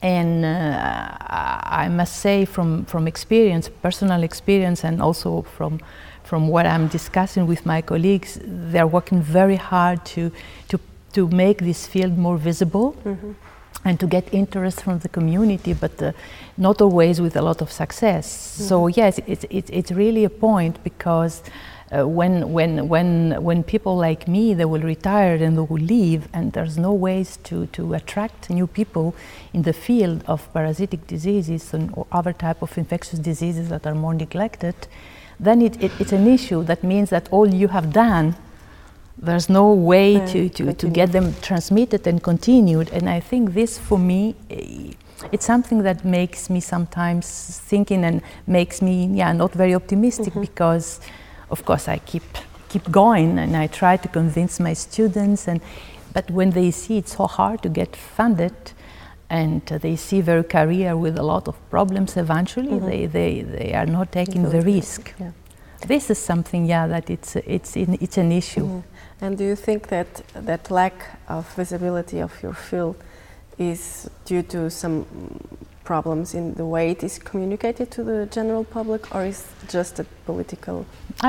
And 0.00 0.44
uh, 0.44 1.16
I 1.20 1.88
must 1.88 2.16
say, 2.16 2.44
from, 2.44 2.84
from 2.84 3.08
experience, 3.08 3.68
personal 3.68 4.22
experience, 4.22 4.84
and 4.84 5.02
also 5.02 5.42
from, 5.42 5.80
from 6.22 6.48
what 6.48 6.66
I'm 6.66 6.86
discussing 6.88 7.46
with 7.46 7.66
my 7.66 7.82
colleagues, 7.82 8.38
they're 8.44 8.86
working 8.86 9.22
very 9.22 9.56
hard 9.56 10.04
to, 10.06 10.30
to, 10.68 10.78
to 11.14 11.28
make 11.28 11.58
this 11.58 11.86
field 11.86 12.16
more 12.16 12.36
visible. 12.36 12.96
Mm-hmm 13.04 13.32
and 13.84 13.98
to 14.00 14.06
get 14.06 14.32
interest 14.32 14.82
from 14.82 14.98
the 14.98 15.08
community, 15.08 15.72
but 15.72 16.02
uh, 16.02 16.12
not 16.56 16.80
always 16.80 17.20
with 17.20 17.36
a 17.36 17.42
lot 17.42 17.62
of 17.62 17.70
success. 17.70 18.26
Mm-hmm. 18.26 18.68
So 18.68 18.86
yes, 18.88 19.20
it's, 19.26 19.44
it's, 19.50 19.70
it's 19.70 19.92
really 19.92 20.24
a 20.24 20.30
point 20.30 20.82
because 20.82 21.42
uh, 21.90 22.06
when, 22.06 22.52
when, 22.52 22.88
when, 22.88 23.42
when 23.42 23.62
people 23.62 23.96
like 23.96 24.28
me, 24.28 24.54
they 24.54 24.64
will 24.64 24.82
retire 24.82 25.36
and 25.36 25.56
they 25.56 25.62
will 25.62 25.80
leave, 25.80 26.28
and 26.32 26.52
there's 26.52 26.76
no 26.76 26.92
ways 26.92 27.38
to, 27.44 27.66
to 27.66 27.94
attract 27.94 28.50
new 28.50 28.66
people 28.66 29.14
in 29.52 29.62
the 29.62 29.72
field 29.72 30.22
of 30.26 30.52
parasitic 30.52 31.06
diseases 31.06 31.72
and 31.72 31.90
or 31.94 32.06
other 32.12 32.32
type 32.32 32.60
of 32.62 32.76
infectious 32.76 33.18
diseases 33.18 33.68
that 33.70 33.86
are 33.86 33.94
more 33.94 34.14
neglected, 34.14 34.74
then 35.40 35.62
it, 35.62 35.82
it, 35.82 35.92
it's 36.00 36.12
an 36.12 36.26
issue. 36.26 36.62
That 36.64 36.82
means 36.84 37.10
that 37.10 37.28
all 37.30 37.48
you 37.48 37.68
have 37.68 37.92
done 37.92 38.36
there's 39.20 39.48
no 39.48 39.72
way 39.72 40.16
uh, 40.16 40.26
to, 40.28 40.48
to, 40.48 40.72
to 40.72 40.88
get 40.88 41.12
them 41.12 41.34
transmitted 41.42 42.06
and 42.06 42.22
continued. 42.22 42.90
And 42.92 43.08
I 43.08 43.20
think 43.20 43.52
this, 43.54 43.78
for 43.78 43.98
me, 43.98 44.36
eh, 44.50 44.92
it's 45.32 45.44
something 45.44 45.82
that 45.82 46.04
makes 46.04 46.48
me 46.48 46.60
sometimes 46.60 47.58
thinking 47.64 48.04
and 48.04 48.22
makes 48.46 48.80
me, 48.80 49.06
yeah, 49.06 49.32
not 49.32 49.52
very 49.52 49.74
optimistic 49.74 50.28
mm-hmm. 50.28 50.42
because, 50.42 51.00
of 51.50 51.64
course, 51.64 51.88
I 51.88 51.98
keep 51.98 52.22
keep 52.68 52.90
going 52.90 53.38
and 53.38 53.56
I 53.56 53.66
try 53.66 53.96
to 53.96 54.08
convince 54.08 54.60
my 54.60 54.74
students. 54.74 55.48
And 55.48 55.60
but 56.12 56.30
when 56.30 56.50
they 56.50 56.70
see 56.70 56.98
it's 56.98 57.16
so 57.16 57.26
hard 57.26 57.62
to 57.62 57.68
get 57.68 57.96
funded, 57.96 58.54
and 59.30 59.64
they 59.66 59.96
see 59.96 60.20
their 60.20 60.42
career 60.42 60.96
with 60.96 61.18
a 61.18 61.22
lot 61.22 61.48
of 61.48 61.56
problems, 61.70 62.16
eventually 62.16 62.68
mm-hmm. 62.68 62.86
they, 62.86 63.06
they 63.06 63.42
they 63.42 63.74
are 63.74 63.86
not 63.86 64.12
taking 64.12 64.50
the 64.50 64.62
risk. 64.62 65.14
Yeah. 65.18 65.32
This 65.86 66.10
is 66.10 66.18
something, 66.18 66.66
yeah, 66.66 66.86
that 66.88 67.10
it's 67.10 67.36
it's 67.36 67.76
in, 67.76 67.98
it's 68.00 68.18
an 68.18 68.32
issue. 68.32 68.64
Mm-hmm. 68.64 69.24
And 69.24 69.38
do 69.38 69.44
you 69.44 69.56
think 69.56 69.88
that 69.88 70.22
that 70.34 70.70
lack 70.70 71.18
of 71.28 71.46
visibility 71.56 72.20
of 72.20 72.42
your 72.42 72.54
field 72.54 72.96
is 73.58 74.08
due 74.24 74.42
to 74.42 74.70
some 74.70 75.06
problems 75.92 76.34
in 76.34 76.44
the 76.60 76.66
way 76.74 76.84
it 76.94 77.02
is 77.08 77.14
communicated 77.30 77.86
to 77.96 78.00
the 78.10 78.18
general 78.36 78.64
public, 78.76 79.02
or 79.14 79.20
is 79.32 79.40
just 79.76 79.92
a 80.00 80.04
political? 80.26 80.76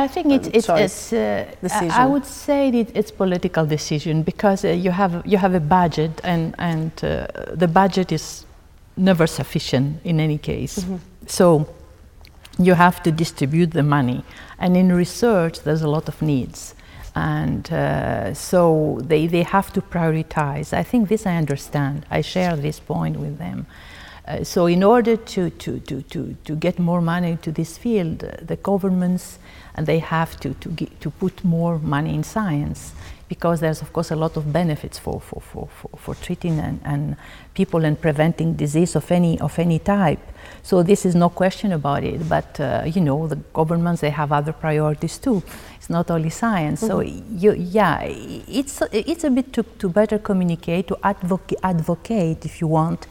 I 0.03 0.07
think 0.13 0.25
it's, 0.37 0.69
um, 0.69 0.77
it's, 0.77 1.13
it's 1.13 1.13
uh, 1.13 1.45
decision. 1.61 1.91
I 2.03 2.05
would 2.13 2.25
say 2.25 2.61
it, 2.81 2.89
it's 2.99 3.11
political 3.23 3.65
decision 3.77 4.15
because 4.31 4.59
uh, 4.65 4.85
you 4.85 4.91
have 4.91 5.13
you 5.31 5.37
have 5.45 5.55
a 5.63 5.65
budget, 5.79 6.13
and 6.23 6.43
and 6.71 6.91
uh, 7.03 7.09
the 7.63 7.69
budget 7.81 8.11
is 8.11 8.45
never 8.95 9.27
sufficient 9.27 9.87
in 10.03 10.19
any 10.19 10.37
case. 10.51 10.75
Mm-hmm. 10.79 10.97
So 11.27 11.45
you 12.67 12.75
have 12.75 12.97
to 13.05 13.11
distribute 13.23 13.71
the 13.79 13.87
money, 13.97 14.19
and 14.63 14.75
in 14.81 14.87
research 15.03 15.55
there's 15.65 15.83
a 15.89 15.91
lot 15.95 16.07
of 16.07 16.21
needs 16.21 16.75
and 17.15 17.63
uh, 17.73 18.33
so 18.33 18.99
they, 19.11 19.27
they 19.27 19.43
have 19.43 19.73
to 19.73 19.81
prioritize. 19.81 20.67
I 20.73 20.83
think 20.83 21.09
this 21.09 21.25
I 21.25 21.35
understand. 21.43 22.05
I 22.17 22.21
share 22.21 22.55
this 22.55 22.79
point 22.79 23.15
with 23.17 23.37
them. 23.37 23.65
Uh, 24.29 24.43
so 24.43 24.67
in 24.67 24.83
order 24.83 25.17
to, 25.17 25.49
to, 25.49 25.79
to, 25.79 26.03
to, 26.03 26.37
to 26.45 26.55
get 26.55 26.77
more 26.77 27.01
money 27.01 27.37
to 27.41 27.51
this 27.51 27.79
field, 27.79 28.23
uh, 28.23 28.31
the 28.41 28.55
governments 28.57 29.39
and 29.73 29.87
they 29.87 29.97
have 29.97 30.39
to, 30.39 30.53
to, 30.55 30.69
get, 30.69 31.01
to 31.01 31.09
put 31.09 31.43
more 31.43 31.79
money 31.79 32.13
in 32.13 32.23
science 32.23 32.93
because 33.27 33.59
there's 33.59 33.81
of 33.81 33.93
course 33.93 34.11
a 34.11 34.15
lot 34.15 34.35
of 34.37 34.51
benefits 34.51 34.99
for, 34.99 35.21
for, 35.21 35.41
for, 35.41 35.67
for, 35.67 35.89
for 35.97 36.15
treating 36.15 36.59
and, 36.59 36.79
and 36.83 37.15
people 37.53 37.85
and 37.85 37.99
preventing 37.99 38.53
disease 38.55 38.95
of 38.95 39.09
any, 39.11 39.39
of 39.39 39.57
any 39.57 39.79
type. 39.79 40.19
So 40.63 40.83
this 40.83 41.05
is 41.05 41.15
no 41.15 41.29
question 41.29 41.71
about 41.71 42.03
it. 42.03 42.27
But 42.27 42.59
uh, 42.59 42.83
you 42.85 43.01
know, 43.01 43.27
the 43.27 43.37
governments 43.53 44.01
they 44.01 44.09
have 44.09 44.31
other 44.31 44.53
priorities 44.53 45.17
too. 45.17 45.43
It's 45.77 45.89
not 45.89 46.11
only 46.11 46.29
science. 46.29 46.81
Mm-hmm. 46.81 46.87
So 46.87 47.01
you, 47.01 47.53
yeah, 47.53 48.01
it's 48.01 48.81
it's 48.91 49.23
a 49.23 49.29
bit 49.29 49.53
to, 49.53 49.63
to 49.63 49.89
better 49.89 50.17
communicate, 50.19 50.87
to 50.87 50.97
advocate, 51.03 51.59
advocate 51.63 52.45
if 52.45 52.61
you 52.61 52.67
want. 52.67 53.07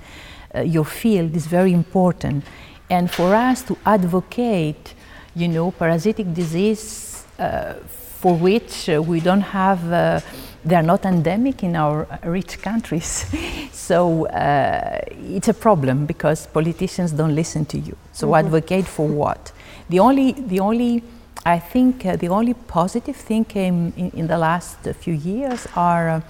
Uh, 0.55 0.61
your 0.61 0.85
field 0.85 1.37
is 1.37 1.47
very 1.47 1.73
important, 1.73 2.45
and 2.91 3.11
for 3.11 3.35
us 3.35 3.63
to 3.63 3.77
advocate, 3.85 4.95
you 5.35 5.49
know, 5.49 5.71
parasitic 5.71 6.33
disease 6.33 7.25
uh, 7.39 7.75
for 8.21 8.35
which 8.35 8.89
uh, 8.89 9.03
we 9.03 9.21
don't 9.21 9.43
have 9.43 9.93
uh, 9.93 10.21
they 10.65 10.75
are 10.75 10.83
not 10.83 11.05
endemic 11.05 11.63
in 11.63 11.77
our 11.77 12.07
rich 12.25 12.61
countries. 12.61 13.25
so 13.73 14.27
uh, 14.27 15.01
it's 15.09 15.49
a 15.49 15.55
problem 15.55 16.07
because 16.07 16.47
politicians 16.47 17.13
don't 17.13 17.35
listen 17.35 17.65
to 17.67 17.79
you. 17.79 17.97
So 18.13 18.27
mm-hmm. 18.27 18.47
advocate 18.47 18.87
for 18.87 19.07
what? 19.07 19.53
The 19.89 20.01
only, 20.01 20.33
the 20.33 20.61
only, 20.61 21.03
I 21.47 21.59
think, 21.59 22.05
uh, 22.05 22.17
the 22.17 22.29
only 22.29 22.55
positive 22.55 23.17
thing 23.17 23.45
came 23.45 23.93
in, 23.97 24.11
in 24.11 24.27
the 24.27 24.37
last 24.37 24.79
few 25.01 25.15
years 25.15 25.67
are 25.75 26.09
uh, 26.11 26.17
uh 26.17 26.21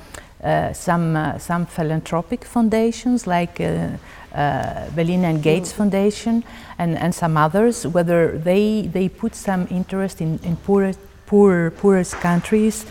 some 0.72 1.16
uh, 1.16 1.38
some 1.38 1.66
philanthropic 1.66 2.44
foundations 2.44 3.26
like. 3.26 3.60
Uh, 3.60 3.96
Melinda 4.94 5.26
and 5.26 5.42
Gates 5.42 5.72
mm. 5.72 5.76
Foundation 5.76 6.44
and, 6.78 6.98
and 6.98 7.14
some 7.14 7.36
others, 7.36 7.86
whether 7.86 8.36
they, 8.36 8.82
they 8.82 9.08
put 9.08 9.34
some 9.34 9.66
interest 9.70 10.20
in, 10.20 10.38
in 10.44 10.54
poor, 10.56 10.92
poor, 11.26 11.70
poorest 11.70 12.12
countries 12.20 12.84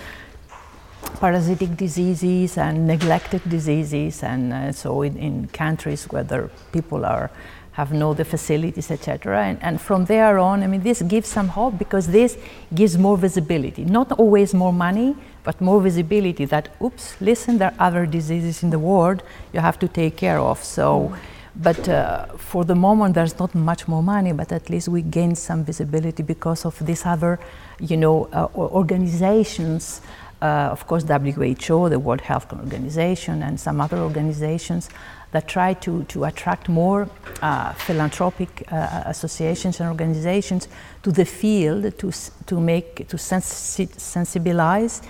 parasitic 1.20 1.76
diseases 1.78 2.58
and 2.58 2.88
neglected 2.88 3.42
diseases, 3.50 4.24
and 4.24 4.54
uh, 4.54 4.72
so 4.72 5.02
in, 5.02 5.18
in, 5.18 5.48
countries 5.48 6.06
where 6.06 6.50
people 6.72 7.06
are 7.06 7.30
have 7.78 7.94
no 7.94 8.16
the 8.16 8.26
facilities, 8.26 8.90
etc. 8.90 9.44
And, 9.50 9.58
and, 9.62 9.80
from 9.80 10.06
there 10.06 10.40
on, 10.40 10.63
I 10.63 10.68
mean, 10.68 10.82
this 10.82 11.04
gives 11.04 11.30
some 11.38 11.50
hope 11.50 11.78
because 11.78 12.08
this 12.08 12.36
gives 12.74 12.98
more 12.98 13.18
visibility. 13.28 13.84
Not 13.86 14.12
always 14.13 14.56
more 14.56 14.74
money, 14.74 15.16
but 15.44 15.62
more 15.62 15.80
visibility. 15.80 16.46
That 16.46 16.66
oops, 16.82 17.06
listen, 17.22 17.60
there 17.60 17.72
are 17.72 17.88
other 17.88 18.08
diseases 18.08 18.63
in 18.63 18.72
the 18.72 18.80
world 18.80 19.22
you 19.54 19.60
have 19.60 19.78
to 19.80 19.88
take 19.88 20.18
care 20.18 20.40
of. 20.40 20.63
So. 20.63 21.13
But 21.60 21.90
uh, 21.90 22.28
for 22.38 22.63
the 22.66 22.76
moment, 22.76 23.16
there's 23.16 23.40
not 23.40 23.56
much 23.56 23.88
more 23.88 24.04
money, 24.04 24.32
but 24.32 24.52
at 24.52 24.70
least 24.70 24.88
we 24.90 25.02
gain 25.02 25.34
some 25.34 25.66
visibility 25.66 26.22
because 26.22 26.66
of 26.66 26.78
these 26.86 27.04
other, 27.04 27.40
you 27.80 27.98
know, 27.98 28.30
uh, 28.32 28.48
organizations 28.56 30.02
uh, 30.42 30.70
of 30.72 30.86
course, 30.86 31.04
WHO, 31.04 31.90
the 31.90 32.00
World 32.00 32.22
Health 32.22 32.54
Organization, 32.54 33.42
and 33.42 33.60
some 33.60 33.82
other 33.82 33.98
organizations 33.98 34.90
that 35.38 35.47
try 35.47 35.71
to, 35.76 36.04
to 36.06 36.23
attract 36.23 36.67
more 36.67 37.08
uh, 37.43 37.71
philanthropic 37.73 38.50
uh, 38.71 39.04
associations 39.06 39.80
and 39.80 39.88
organizations 39.88 40.67
to 41.04 41.12
the 41.12 41.26
field 41.26 41.84
to, 42.00 42.12
to 42.47 42.60
make 42.60 43.08
to 43.08 43.17
sensi- 43.17 43.93
sensibilize 44.15 45.04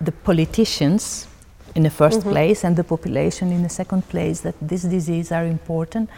the 0.00 0.12
politicians 0.12 1.26
in 1.74 1.82
the 1.82 1.90
1st 1.90 2.18
mm-hmm. 2.18 2.30
place 2.30 2.64
and 2.64 2.76
the 2.76 2.84
population 2.84 3.50
in 3.50 3.62
the 3.64 3.68
second 3.68 4.02
place 4.08 4.40
that 4.42 4.54
this 4.60 4.82
disease 4.82 5.32
are 5.32 5.46
important. 5.46 6.08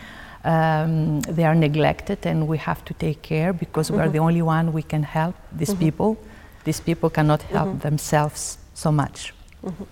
Um, 0.45 1.21
they 1.21 1.45
are 1.45 1.55
neglected 1.55 2.27
and 2.27 2.47
we 2.47 2.59
have 2.59 2.85
to 2.85 2.93
take 2.95 3.23
care 3.23 3.55
because 3.55 3.87
mm-hmm. 3.87 3.97
we 3.97 4.03
are 4.03 4.11
the 4.11 4.19
only 4.19 4.43
one 4.43 4.75
we 4.75 4.83
can 4.83 5.03
help 5.03 5.37
these 5.53 5.71
mm-hmm. 5.71 5.85
people 5.85 6.19
these 6.65 6.81
people 6.81 7.11
cannot 7.11 7.43
help 7.43 7.69
mm-hmm. 7.69 7.89
themselves 7.89 8.59
so 8.75 8.91
much. 8.91 9.33
Mm-hmm. 9.65 9.85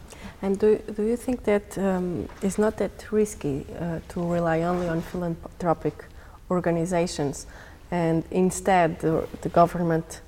And 0.42 0.58
do, 0.58 0.78
do 0.96 1.02
you 1.02 1.16
think 1.16 1.44
that 1.44 1.78
um, 1.78 2.28
it's 2.42 2.58
not 2.58 2.76
that 2.78 3.10
risky 3.10 3.64
uh, 3.78 4.00
to 4.08 4.20
rely 4.20 4.62
only 4.62 4.88
on 4.88 5.00
philanthropic 5.00 6.04
organizations 6.50 7.46
and 7.90 8.24
instead 8.30 8.98
the, 9.00 9.26
the 9.42 9.48
government 9.48 10.20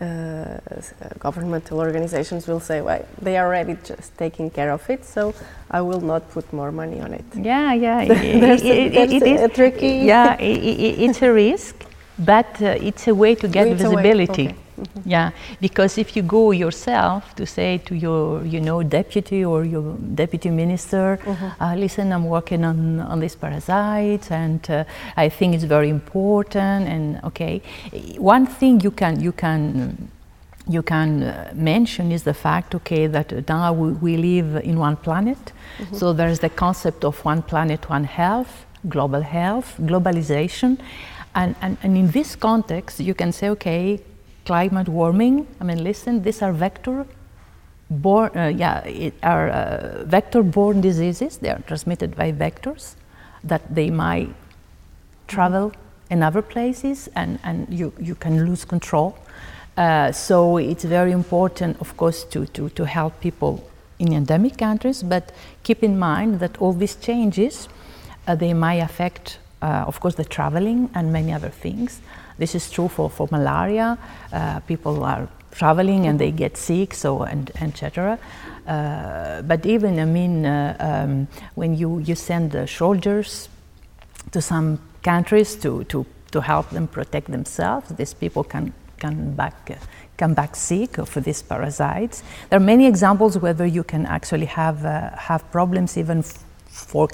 uh, 0.00 0.58
governmental 1.18 1.78
organizations 1.78 2.48
will 2.48 2.58
say, 2.58 2.80
well, 2.80 3.06
they 3.20 3.36
are 3.36 3.46
already 3.46 3.76
just 3.84 4.16
taking 4.16 4.50
care 4.50 4.72
of 4.72 4.88
it, 4.90 5.04
so 5.04 5.32
I 5.70 5.80
will 5.80 6.00
not 6.00 6.28
put 6.30 6.52
more 6.52 6.72
money 6.72 7.00
on 7.00 7.14
it. 7.14 7.24
Yeah, 7.34 7.72
yeah, 7.72 8.04
there's, 8.40 8.62
it, 8.62 8.66
a, 8.66 9.02
it, 9.02 9.12
it 9.12 9.22
is 9.22 9.40
a 9.42 9.48
tricky. 9.48 10.06
Yeah, 10.06 10.36
it's 10.40 11.22
a 11.22 11.32
risk, 11.32 11.84
but 12.18 12.60
uh, 12.60 12.88
it's 12.88 13.06
a 13.06 13.14
way 13.14 13.34
to 13.36 13.46
get 13.46 13.76
visibility. 13.76 14.48
Okay. 14.48 14.56
Mm-hmm. 14.80 15.10
Yeah, 15.10 15.30
because 15.60 15.98
if 15.98 16.16
you 16.16 16.22
go 16.22 16.50
yourself 16.52 17.34
to 17.34 17.44
say 17.44 17.78
to 17.84 17.94
your, 17.94 18.42
you 18.44 18.60
know, 18.60 18.82
deputy 18.82 19.44
or 19.44 19.64
your 19.64 19.96
deputy 20.14 20.50
minister, 20.50 21.18
mm-hmm. 21.22 21.62
uh, 21.62 21.74
listen, 21.76 22.12
I'm 22.12 22.24
working 22.24 22.64
on, 22.64 23.00
on 23.00 23.20
this 23.20 23.36
parasite, 23.36 24.30
and 24.30 24.70
uh, 24.70 24.84
I 25.16 25.28
think 25.28 25.54
it's 25.54 25.64
very 25.64 25.90
important. 25.90 26.88
And 26.88 27.20
okay, 27.24 27.60
one 28.16 28.46
thing 28.46 28.80
you 28.80 28.90
can 28.90 29.20
you 29.20 29.32
can 29.32 30.08
you 30.68 30.82
can 30.82 31.22
uh, 31.22 31.52
mention 31.54 32.10
is 32.10 32.22
the 32.22 32.34
fact, 32.34 32.74
okay, 32.74 33.06
that 33.08 33.48
now 33.48 33.72
we, 33.72 33.92
we 33.92 34.16
live 34.16 34.56
in 34.64 34.78
one 34.78 34.96
planet, 34.96 35.52
mm-hmm. 35.78 35.96
so 35.96 36.12
there's 36.14 36.38
the 36.38 36.48
concept 36.48 37.04
of 37.04 37.22
one 37.24 37.42
planet, 37.42 37.90
one 37.90 38.04
health, 38.04 38.64
global 38.88 39.20
health, 39.20 39.76
globalization. 39.80 40.78
And, 41.34 41.56
and, 41.62 41.78
and 41.82 41.96
in 41.96 42.10
this 42.10 42.36
context, 42.36 43.00
you 43.00 43.14
can 43.14 43.32
say, 43.32 43.48
okay, 43.50 44.00
climate 44.44 44.88
warming. 44.88 45.46
I 45.60 45.64
mean, 45.64 45.82
listen, 45.84 46.22
these 46.22 46.42
are 46.42 46.52
vector 46.52 47.06
born, 47.90 48.36
uh, 48.36 48.46
yeah, 48.46 48.80
it 48.84 49.14
are 49.22 49.50
uh, 49.50 50.04
vector-borne 50.04 50.80
diseases. 50.80 51.38
They 51.38 51.50
are 51.50 51.60
transmitted 51.66 52.16
by 52.16 52.32
vectors 52.32 52.94
that 53.44 53.74
they 53.74 53.90
might 53.90 54.28
travel 55.26 55.72
in 56.10 56.22
other 56.22 56.42
places, 56.42 57.08
and, 57.14 57.38
and 57.42 57.66
you, 57.70 57.92
you 57.98 58.14
can 58.14 58.46
lose 58.46 58.64
control. 58.64 59.16
Uh, 59.76 60.12
so 60.12 60.58
it's 60.58 60.84
very 60.84 61.12
important, 61.12 61.80
of 61.80 61.96
course, 61.96 62.24
to, 62.24 62.46
to, 62.46 62.68
to 62.70 62.84
help 62.84 63.20
people 63.20 63.68
in 63.98 64.12
endemic 64.12 64.58
countries, 64.58 65.02
but 65.02 65.32
keep 65.62 65.82
in 65.82 65.98
mind 65.98 66.40
that 66.40 66.60
all 66.60 66.72
these 66.72 66.96
changes, 66.96 67.68
uh, 68.26 68.34
they 68.34 68.52
might 68.52 68.80
affect, 68.80 69.38
uh, 69.62 69.84
of 69.86 70.00
course, 70.00 70.16
the 70.16 70.24
traveling 70.24 70.90
and 70.94 71.12
many 71.12 71.32
other 71.32 71.48
things. 71.48 72.00
This 72.42 72.56
is 72.56 72.68
true 72.72 72.88
for, 72.88 73.08
for 73.08 73.28
malaria. 73.30 73.96
Uh, 74.32 74.58
people 74.66 75.04
are 75.04 75.28
traveling 75.52 76.06
and 76.08 76.18
they 76.18 76.32
get 76.32 76.56
sick, 76.56 76.92
so 76.92 77.22
and 77.22 77.52
etc. 77.60 78.18
Uh, 78.66 79.42
but 79.42 79.64
even, 79.64 80.00
I 80.00 80.06
mean, 80.06 80.44
uh, 80.44 80.76
um, 80.80 81.28
when 81.54 81.76
you, 81.76 82.00
you 82.00 82.16
send 82.16 82.68
soldiers 82.68 83.48
to 84.32 84.42
some 84.42 84.80
countries 85.04 85.54
to, 85.62 85.84
to, 85.84 86.04
to 86.32 86.40
help 86.40 86.70
them 86.70 86.88
protect 86.88 87.30
themselves, 87.30 87.90
these 87.90 88.12
people 88.12 88.42
can 88.42 88.72
come 88.98 89.34
back, 89.36 89.78
come 90.16 90.34
back 90.34 90.56
sick 90.56 90.98
of 90.98 91.14
these 91.22 91.42
parasites. 91.42 92.24
There 92.50 92.56
are 92.56 92.68
many 92.74 92.88
examples 92.88 93.38
whether 93.38 93.66
you 93.66 93.84
can 93.84 94.04
actually 94.04 94.46
have, 94.46 94.84
uh, 94.84 95.10
have 95.16 95.48
problems 95.52 95.96
even 95.96 96.24
for 96.66 97.06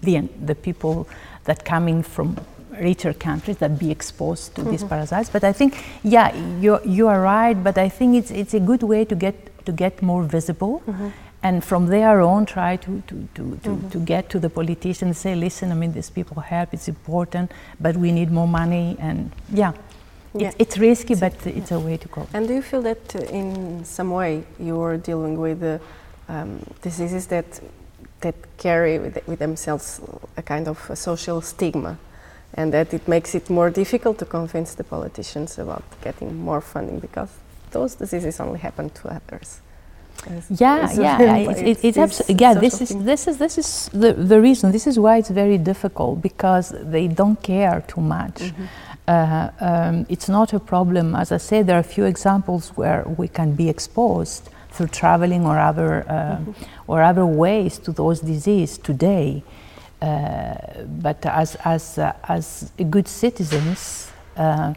the, 0.00 0.28
the 0.44 0.56
people 0.56 1.06
that 1.44 1.64
coming 1.64 2.02
from 2.02 2.36
richer 2.80 3.12
countries 3.12 3.58
that 3.58 3.78
be 3.78 3.90
exposed 3.90 4.54
to 4.54 4.60
mm-hmm. 4.60 4.70
these 4.70 4.84
parasites. 4.84 5.30
But 5.30 5.44
I 5.44 5.52
think, 5.52 5.84
yeah, 6.02 6.34
you 6.60 6.80
you 6.84 7.08
are 7.08 7.20
right. 7.20 7.54
But 7.54 7.78
I 7.78 7.88
think 7.88 8.16
it's 8.16 8.30
it's 8.30 8.54
a 8.54 8.60
good 8.60 8.82
way 8.82 9.04
to 9.04 9.14
get 9.14 9.34
to 9.66 9.72
get 9.72 10.02
more 10.02 10.22
visible. 10.22 10.82
Mm-hmm. 10.86 11.08
And 11.42 11.62
from 11.62 11.88
there 11.88 12.22
on, 12.22 12.46
try 12.46 12.76
to, 12.76 13.02
to, 13.06 13.28
to, 13.34 13.58
to, 13.64 13.68
mm-hmm. 13.68 13.88
to 13.90 13.98
get 13.98 14.30
to 14.30 14.38
the 14.38 14.48
politicians, 14.48 15.18
say, 15.18 15.34
listen, 15.34 15.72
I 15.72 15.74
mean, 15.74 15.92
these 15.92 16.08
people 16.08 16.40
help, 16.40 16.72
it's 16.72 16.88
important, 16.88 17.52
but 17.78 17.98
we 17.98 18.12
need 18.12 18.30
more 18.30 18.48
money. 18.48 18.96
And 18.98 19.30
yeah, 19.52 19.74
yeah. 20.32 20.48
It's, 20.48 20.56
it's 20.58 20.78
risky, 20.78 21.14
but 21.14 21.46
it's 21.46 21.70
a 21.70 21.78
way 21.78 21.96
to 21.96 22.08
go. 22.08 22.26
And 22.32 22.48
do 22.48 22.54
you 22.54 22.62
feel 22.62 22.82
that 22.82 23.14
uh, 23.14 23.20
in 23.24 23.84
some 23.84 24.10
way 24.10 24.44
you're 24.58 24.96
dealing 24.96 25.38
with 25.38 25.60
the 25.60 25.80
um, 26.28 26.60
diseases 26.82 27.26
that 27.28 27.60
that 28.20 28.34
carry 28.56 28.98
with, 28.98 29.28
with, 29.28 29.38
themselves 29.38 30.00
a 30.38 30.42
kind 30.42 30.66
of 30.66 30.90
a 30.90 30.96
social 30.96 31.40
stigma? 31.40 31.98
And 32.54 32.72
that 32.72 32.94
it 32.94 33.06
makes 33.08 33.34
it 33.34 33.50
more 33.50 33.70
difficult 33.70 34.18
to 34.18 34.24
convince 34.24 34.74
the 34.74 34.84
politicians 34.84 35.58
about 35.58 35.84
getting 36.02 36.36
more 36.36 36.60
funding 36.60 37.00
because 37.00 37.30
those 37.70 37.94
diseases 37.96 38.40
only 38.40 38.58
happen 38.58 38.90
to 38.90 39.08
others. 39.08 39.60
yeah, 40.50 41.18
yeah, 41.20 41.36
it's, 41.50 41.60
it's, 41.60 41.84
it's 41.84 41.98
absolutely 41.98 42.36
yeah. 42.40 42.54
This 42.54 42.80
is 42.80 42.90
this 43.04 43.26
is 43.28 43.36
this 43.38 43.58
is 43.58 43.88
the 43.92 44.12
the 44.12 44.40
reason. 44.40 44.72
This 44.72 44.86
is 44.86 44.98
why 44.98 45.18
it's 45.18 45.30
very 45.30 45.58
difficult 45.58 46.22
because 46.22 46.72
they 46.80 47.08
don't 47.08 47.42
care 47.42 47.82
too 47.86 48.00
much. 48.00 48.36
Mm-hmm. 48.36 48.64
Uh, 49.06 49.50
um, 49.60 50.06
it's 50.08 50.28
not 50.28 50.54
a 50.54 50.60
problem. 50.60 51.14
As 51.14 51.30
I 51.30 51.36
said, 51.36 51.66
there 51.66 51.76
are 51.76 51.86
a 51.90 51.92
few 51.96 52.04
examples 52.04 52.70
where 52.70 53.04
we 53.18 53.28
can 53.28 53.54
be 53.54 53.68
exposed 53.68 54.48
through 54.70 54.88
traveling 54.88 55.44
or 55.44 55.58
other 55.58 56.04
uh, 56.08 56.14
mm-hmm. 56.14 56.52
or 56.86 57.02
other 57.02 57.26
ways 57.26 57.78
to 57.78 57.92
those 57.92 58.20
diseases 58.20 58.78
today. 58.78 59.42
Uh, 60.02 60.54
but 61.00 61.24
as, 61.24 61.56
as, 61.64 61.98
uh, 61.98 62.12
as 62.28 62.70
good 62.90 63.08
citizens 63.08 64.10
uh, 64.36 64.74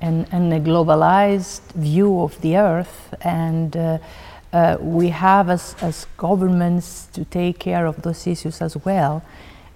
and, 0.00 0.26
and 0.32 0.52
a 0.52 0.60
globalized 0.60 1.60
view 1.74 2.20
of 2.22 2.40
the 2.40 2.56
earth 2.56 3.14
and 3.20 3.76
uh, 3.76 3.98
we 4.80 5.08
have 5.08 5.50
as, 5.50 5.74
as 5.82 6.06
governments 6.16 7.08
to 7.12 7.24
take 7.26 7.58
care 7.58 7.84
of 7.84 8.00
those 8.02 8.26
issues 8.26 8.62
as 8.62 8.76
well 8.84 9.22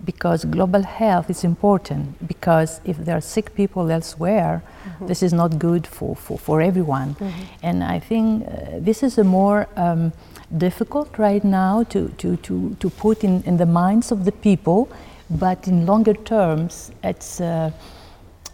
because 0.05 0.45
global 0.45 0.83
health 0.83 1.29
is 1.29 1.45
important 1.45 2.27
because 2.27 2.81
if 2.85 2.97
there 2.99 3.17
are 3.17 3.21
sick 3.21 3.55
people 3.55 3.91
elsewhere 3.91 4.63
mm-hmm. 4.63 5.07
this 5.07 5.23
is 5.23 5.33
not 5.33 5.59
good 5.59 5.87
for, 5.87 6.15
for, 6.15 6.39
for 6.39 6.63
everyone 6.63 7.15
mm-hmm. 7.17 7.43
and 7.63 7.83
i 7.83 7.99
think 7.99 8.47
uh, 8.47 8.79
this 8.79 9.03
is 9.03 9.19
a 9.19 9.25
more 9.25 9.69
um, 9.77 10.13
difficult 10.57 11.19
right 11.19 11.45
now 11.45 11.83
to, 11.85 12.09
to, 12.19 12.37
to, 12.39 12.75
to 12.81 12.91
put 12.91 13.23
in, 13.25 13.43
in 13.43 13.57
the 13.57 13.67
minds 13.67 14.11
of 14.11 14.25
the 14.25 14.33
people, 14.33 14.89
but 15.31 15.69
in 15.69 15.85
longer 15.85 16.15
terms, 16.15 16.91
it's, 17.05 17.41
uh, 17.41 17.71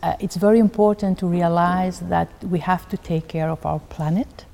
uh, 0.02 0.16
it's 0.18 0.36
very 0.36 0.58
important 0.58 1.18
to 1.18 1.26
realize 1.26 2.00
that 2.00 2.28
we 2.44 2.58
have 2.58 2.88
to 2.88 2.96
take 2.96 3.28
care 3.28 3.48
of 3.48 3.64
our 3.64 3.78
planet. 3.78 4.44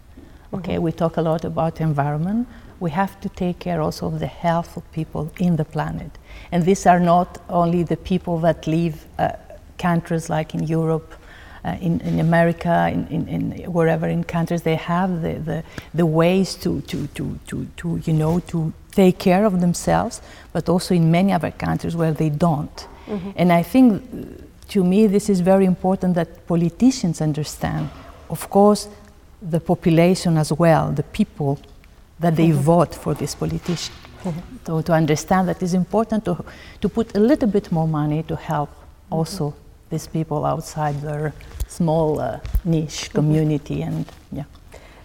Okay, 0.53 0.75
mm-hmm. 0.75 0.83
we 0.83 0.93
talk 0.93 1.17
a 1.17 1.23
lot 1.23 1.45
about 1.45 1.81
environment. 1.81 2.47
We 2.79 2.91
have 2.91 3.21
to 3.21 3.29
take 3.29 3.59
care 3.59 3.81
also 3.81 4.07
of 4.07 4.21
the 4.21 4.27
health 4.27 4.77
of 4.77 4.91
people 4.93 5.33
in 5.39 5.57
the 5.57 5.65
planet. 5.65 6.11
And 6.53 6.65
these 6.65 6.87
are 6.87 7.01
not 7.01 7.39
only 7.49 7.83
the 7.83 7.97
people 7.97 8.39
that 8.41 8.67
live 8.67 9.07
uh, 9.19 9.33
countries 9.79 10.29
like 10.29 10.55
in 10.55 10.65
Europe 10.65 11.15
uh, 11.65 11.77
in, 11.81 12.01
in 12.01 12.21
America, 12.21 12.89
in, 12.93 13.07
in, 13.09 13.29
in, 13.29 13.73
wherever 13.73 14.09
in 14.09 14.25
countries, 14.25 14.63
they 14.63 14.77
have 14.77 15.23
the, 15.23 15.35
the, 15.35 15.65
the 15.95 16.07
ways 16.07 16.55
to, 16.57 16.81
to, 16.83 17.07
to, 17.09 17.39
to, 17.47 17.67
to, 17.77 17.97
you 18.05 18.13
know, 18.13 18.41
to 18.41 18.73
take 18.93 19.19
care 19.19 19.45
of 19.45 19.61
themselves, 19.61 20.21
but 20.53 20.69
also 20.69 20.95
in 20.95 21.11
many 21.11 21.33
other 21.33 21.51
countries 21.51 21.95
where 21.95 22.13
they 22.13 22.31
don't. 22.31 22.89
Mm-hmm. 23.07 23.31
And 23.37 23.53
I 23.53 23.63
think, 23.63 24.03
to 24.69 24.85
me, 24.85 25.07
this 25.07 25.29
is 25.29 25.41
very 25.41 25.65
important 25.65 26.15
that 26.15 26.47
politicians 26.47 27.21
understand. 27.21 27.91
Of 28.29 28.49
course, 28.51 28.89
the 29.43 29.61
population 29.61 30.37
as 30.37 30.53
well, 30.53 30.93
the 30.93 31.03
people 31.03 31.59
that 32.21 32.37
they 32.37 32.49
mm-hmm. 32.49 32.61
vote 32.61 32.95
for 32.95 33.15
this 33.15 33.35
politician. 33.35 33.95
Mm-hmm. 34.23 34.57
So 34.67 34.83
to 34.83 34.93
understand 34.93 35.49
that 35.49 35.63
it's 35.63 35.73
important 35.73 36.25
to, 36.27 36.45
to 36.81 36.89
put 36.89 37.17
a 37.17 37.21
little 37.21 37.49
bit 37.49 37.73
more 37.73 37.89
money 37.89 38.23
to 38.25 38.37
help 38.37 38.71
mm-hmm. 38.71 39.15
also 39.15 39.55
these 39.91 40.07
people 40.07 40.45
outside 40.45 41.01
their 41.03 41.35
small 41.69 42.21
uh, 42.21 42.41
niche 42.65 43.09
mm-hmm. 43.09 43.19
community 43.19 43.83
and 43.83 44.07
yeah. 44.33 44.45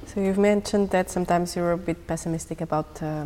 So 0.05 0.21
you've 0.21 0.37
mentioned 0.37 0.91
that 0.91 1.09
sometimes 1.09 1.55
you're 1.55 1.73
a 1.73 1.77
bit 1.77 2.07
pessimistic 2.07 2.61
about 2.61 3.01
uh, 3.01 3.25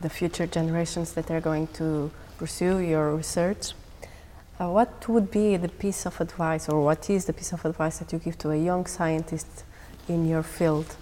the 0.00 0.08
future 0.08 0.46
generations 0.46 1.12
that 1.14 1.30
are 1.30 1.40
going 1.40 1.66
to 1.74 2.10
pursue 2.38 2.78
your 2.78 3.16
research. 3.16 3.72
Uh, 4.58 4.68
what 4.68 5.08
would 5.08 5.30
be 5.30 5.56
the 5.56 5.68
piece 5.68 6.06
of 6.06 6.20
advice, 6.20 6.68
or 6.68 6.82
what 6.84 7.08
is 7.08 7.24
the 7.24 7.32
piece 7.32 7.52
of 7.52 7.64
advice 7.64 7.98
that 7.98 8.12
you 8.12 8.18
give 8.18 8.36
to 8.38 8.50
a 8.50 8.56
young 8.56 8.86
scientist 8.86 9.64
in 10.08 10.28
your 10.28 10.42
field? 10.42 10.96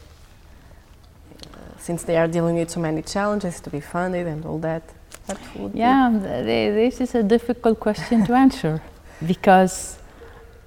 Uh, 1.43 1.79
since 1.79 2.05
they 2.05 2.17
are 2.17 2.29
dealing 2.29 2.57
with 2.57 2.71
so 2.71 2.81
many 2.81 3.03
challenges 3.03 3.61
to 3.61 3.71
be 3.71 3.81
funded 3.81 4.27
and 4.27 4.45
all 4.45 4.59
that, 4.59 4.83
what 5.27 5.39
would 5.57 5.75
yeah, 5.75 6.11
this 6.21 7.01
is 7.01 7.15
a 7.15 7.23
difficult 7.23 7.81
question 7.81 8.25
to 8.25 8.33
answer 8.33 8.81
because 9.27 9.99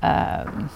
um, 0.02 0.70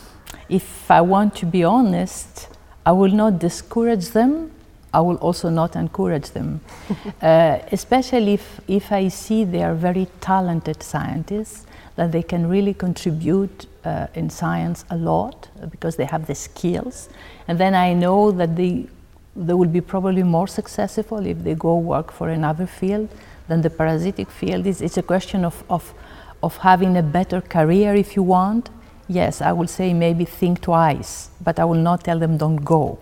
if 0.49 0.89
I 0.89 1.01
want 1.01 1.35
to 1.35 1.45
be 1.45 1.63
honest, 1.63 2.49
I 2.85 2.91
will 2.91 3.11
not 3.11 3.39
discourage 3.39 4.09
them. 4.09 4.51
I 4.93 5.01
will 5.01 5.17
also 5.17 5.49
not 5.49 5.75
encourage 5.75 6.29
them, 6.29 6.61
uh, 7.21 7.59
especially 7.71 8.35
if, 8.35 8.61
if 8.67 8.91
I 8.91 9.09
see 9.09 9.43
they 9.43 9.61
are 9.61 9.73
very 9.73 10.07
talented 10.21 10.81
scientists, 10.81 11.65
that 11.97 12.11
they 12.11 12.23
can 12.23 12.47
really 12.47 12.73
contribute 12.73 13.65
uh, 13.83 14.07
in 14.13 14.29
science 14.29 14.85
a 14.89 14.97
lot 14.97 15.49
because 15.69 15.95
they 15.95 16.05
have 16.05 16.27
the 16.27 16.35
skills. 16.35 17.09
And 17.47 17.57
then 17.57 17.73
I 17.75 17.93
know 17.93 18.31
that 18.31 18.55
they, 18.55 18.88
they 19.35 19.53
will 19.53 19.69
be 19.69 19.81
probably 19.81 20.23
more 20.23 20.47
successful 20.47 21.25
if 21.25 21.43
they 21.43 21.55
go 21.55 21.77
work 21.77 22.11
for 22.11 22.29
another 22.29 22.65
field 22.65 23.09
than 23.47 23.61
the 23.61 23.69
parasitic 23.69 24.29
field. 24.29 24.65
It's, 24.65 24.81
it's 24.81 24.97
a 24.97 25.03
question 25.03 25.45
of, 25.45 25.63
of, 25.69 25.93
of 26.41 26.58
having 26.58 26.98
a 26.98 27.04
better 27.04 27.41
career 27.41 27.95
if 27.95 28.15
you 28.15 28.24
want 28.24 28.69
yes, 29.08 29.41
I 29.41 29.52
will 29.52 29.67
say 29.67 29.93
maybe 29.93 30.26
think 30.26 30.62
twice, 30.62 31.30
but 31.41 31.60
I 31.60 31.65
will 31.65 31.82
not 31.82 32.04
tell 32.04 32.19
them 32.19 32.38
don't 32.38 32.63
go. 32.63 32.98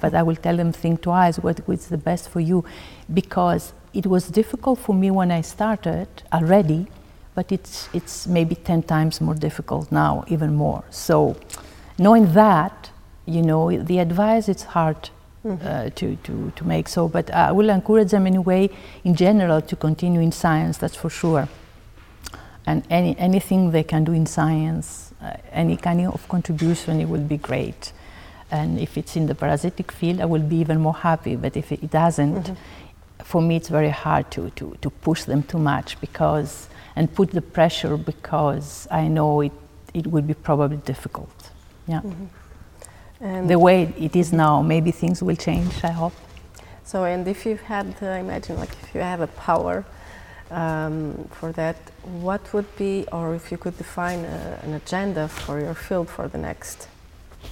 But 0.00 0.14
I 0.14 0.22
will 0.22 0.36
tell 0.36 0.56
them 0.56 0.72
think 0.72 1.02
twice 1.02 1.38
what 1.38 1.60
is 1.68 1.86
the 1.86 1.96
best 1.96 2.28
for 2.28 2.40
you, 2.40 2.64
because 3.12 3.72
it 3.94 4.06
was 4.06 4.28
difficult 4.28 4.78
for 4.78 4.94
me 4.94 5.10
when 5.10 5.30
I 5.30 5.40
started 5.40 6.08
already, 6.32 6.86
but 7.34 7.50
it's 7.50 7.88
it's 7.94 8.26
maybe 8.26 8.54
ten 8.54 8.82
times 8.82 9.20
more 9.20 9.34
difficult 9.34 9.90
now, 9.90 10.24
even 10.28 10.54
more. 10.54 10.84
So, 10.90 11.36
knowing 11.98 12.32
that, 12.34 12.90
you 13.24 13.42
know, 13.42 13.82
the 13.82 13.98
advice 13.98 14.48
it's 14.48 14.64
hard 14.64 15.10
Mm-hmm. 15.44 15.66
Uh, 15.66 15.88
to, 15.90 16.16
to, 16.24 16.52
to 16.56 16.64
make 16.64 16.88
so. 16.88 17.06
But 17.06 17.30
I 17.30 17.52
will 17.52 17.70
encourage 17.70 18.10
them 18.10 18.26
anyway, 18.26 18.68
in 19.04 19.14
general, 19.14 19.62
to 19.62 19.76
continue 19.76 20.20
in 20.20 20.32
science, 20.32 20.78
that's 20.78 20.96
for 20.96 21.08
sure. 21.08 21.48
And 22.68 22.82
any, 22.90 23.16
anything 23.18 23.70
they 23.70 23.82
can 23.82 24.04
do 24.04 24.12
in 24.12 24.26
science, 24.26 25.14
uh, 25.22 25.38
any 25.52 25.78
kind 25.78 26.06
of 26.06 26.28
contribution, 26.28 27.00
it 27.00 27.08
will 27.08 27.26
be 27.34 27.38
great. 27.38 27.94
And 28.50 28.78
if 28.78 28.98
it's 28.98 29.16
in 29.16 29.26
the 29.26 29.34
parasitic 29.34 29.90
field, 29.90 30.20
I 30.20 30.26
will 30.26 30.42
be 30.42 30.56
even 30.56 30.78
more 30.80 30.94
happy. 30.94 31.34
But 31.34 31.56
if 31.56 31.72
it 31.72 31.90
doesn't, 31.90 32.42
mm-hmm. 32.42 33.22
for 33.24 33.40
me, 33.40 33.56
it's 33.56 33.70
very 33.70 33.88
hard 33.88 34.30
to, 34.32 34.50
to, 34.50 34.76
to 34.82 34.90
push 34.90 35.24
them 35.24 35.44
too 35.44 35.58
much 35.58 35.98
because, 36.02 36.68
and 36.94 37.12
put 37.14 37.30
the 37.30 37.40
pressure 37.40 37.96
because 37.96 38.86
I 38.90 39.08
know 39.08 39.40
it, 39.40 39.52
it 39.94 40.06
will 40.06 40.26
be 40.32 40.34
probably 40.34 40.76
difficult. 40.76 41.50
Yeah. 41.86 42.02
Mm-hmm. 42.02 43.46
the 43.46 43.58
way 43.58 43.94
it 43.98 44.14
is 44.14 44.30
now, 44.30 44.60
maybe 44.60 44.90
things 44.90 45.22
will 45.22 45.36
change, 45.36 45.82
I 45.82 45.92
hope. 46.02 46.12
So, 46.84 47.04
and 47.04 47.26
if 47.26 47.46
you 47.46 47.56
had, 47.56 47.96
uh, 48.02 48.06
imagine, 48.08 48.58
like 48.58 48.74
if 48.82 48.94
you 48.94 49.00
have 49.00 49.22
a 49.22 49.26
power 49.26 49.86
um, 50.50 51.28
for 51.32 51.52
that, 51.52 51.76
what 52.02 52.52
would 52.52 52.76
be, 52.76 53.06
or 53.12 53.34
if 53.34 53.50
you 53.50 53.58
could 53.58 53.76
define 53.76 54.24
a, 54.24 54.60
an 54.62 54.74
agenda 54.74 55.28
for 55.28 55.60
your 55.60 55.74
field 55.74 56.08
for 56.08 56.28
the 56.28 56.38
next 56.38 56.88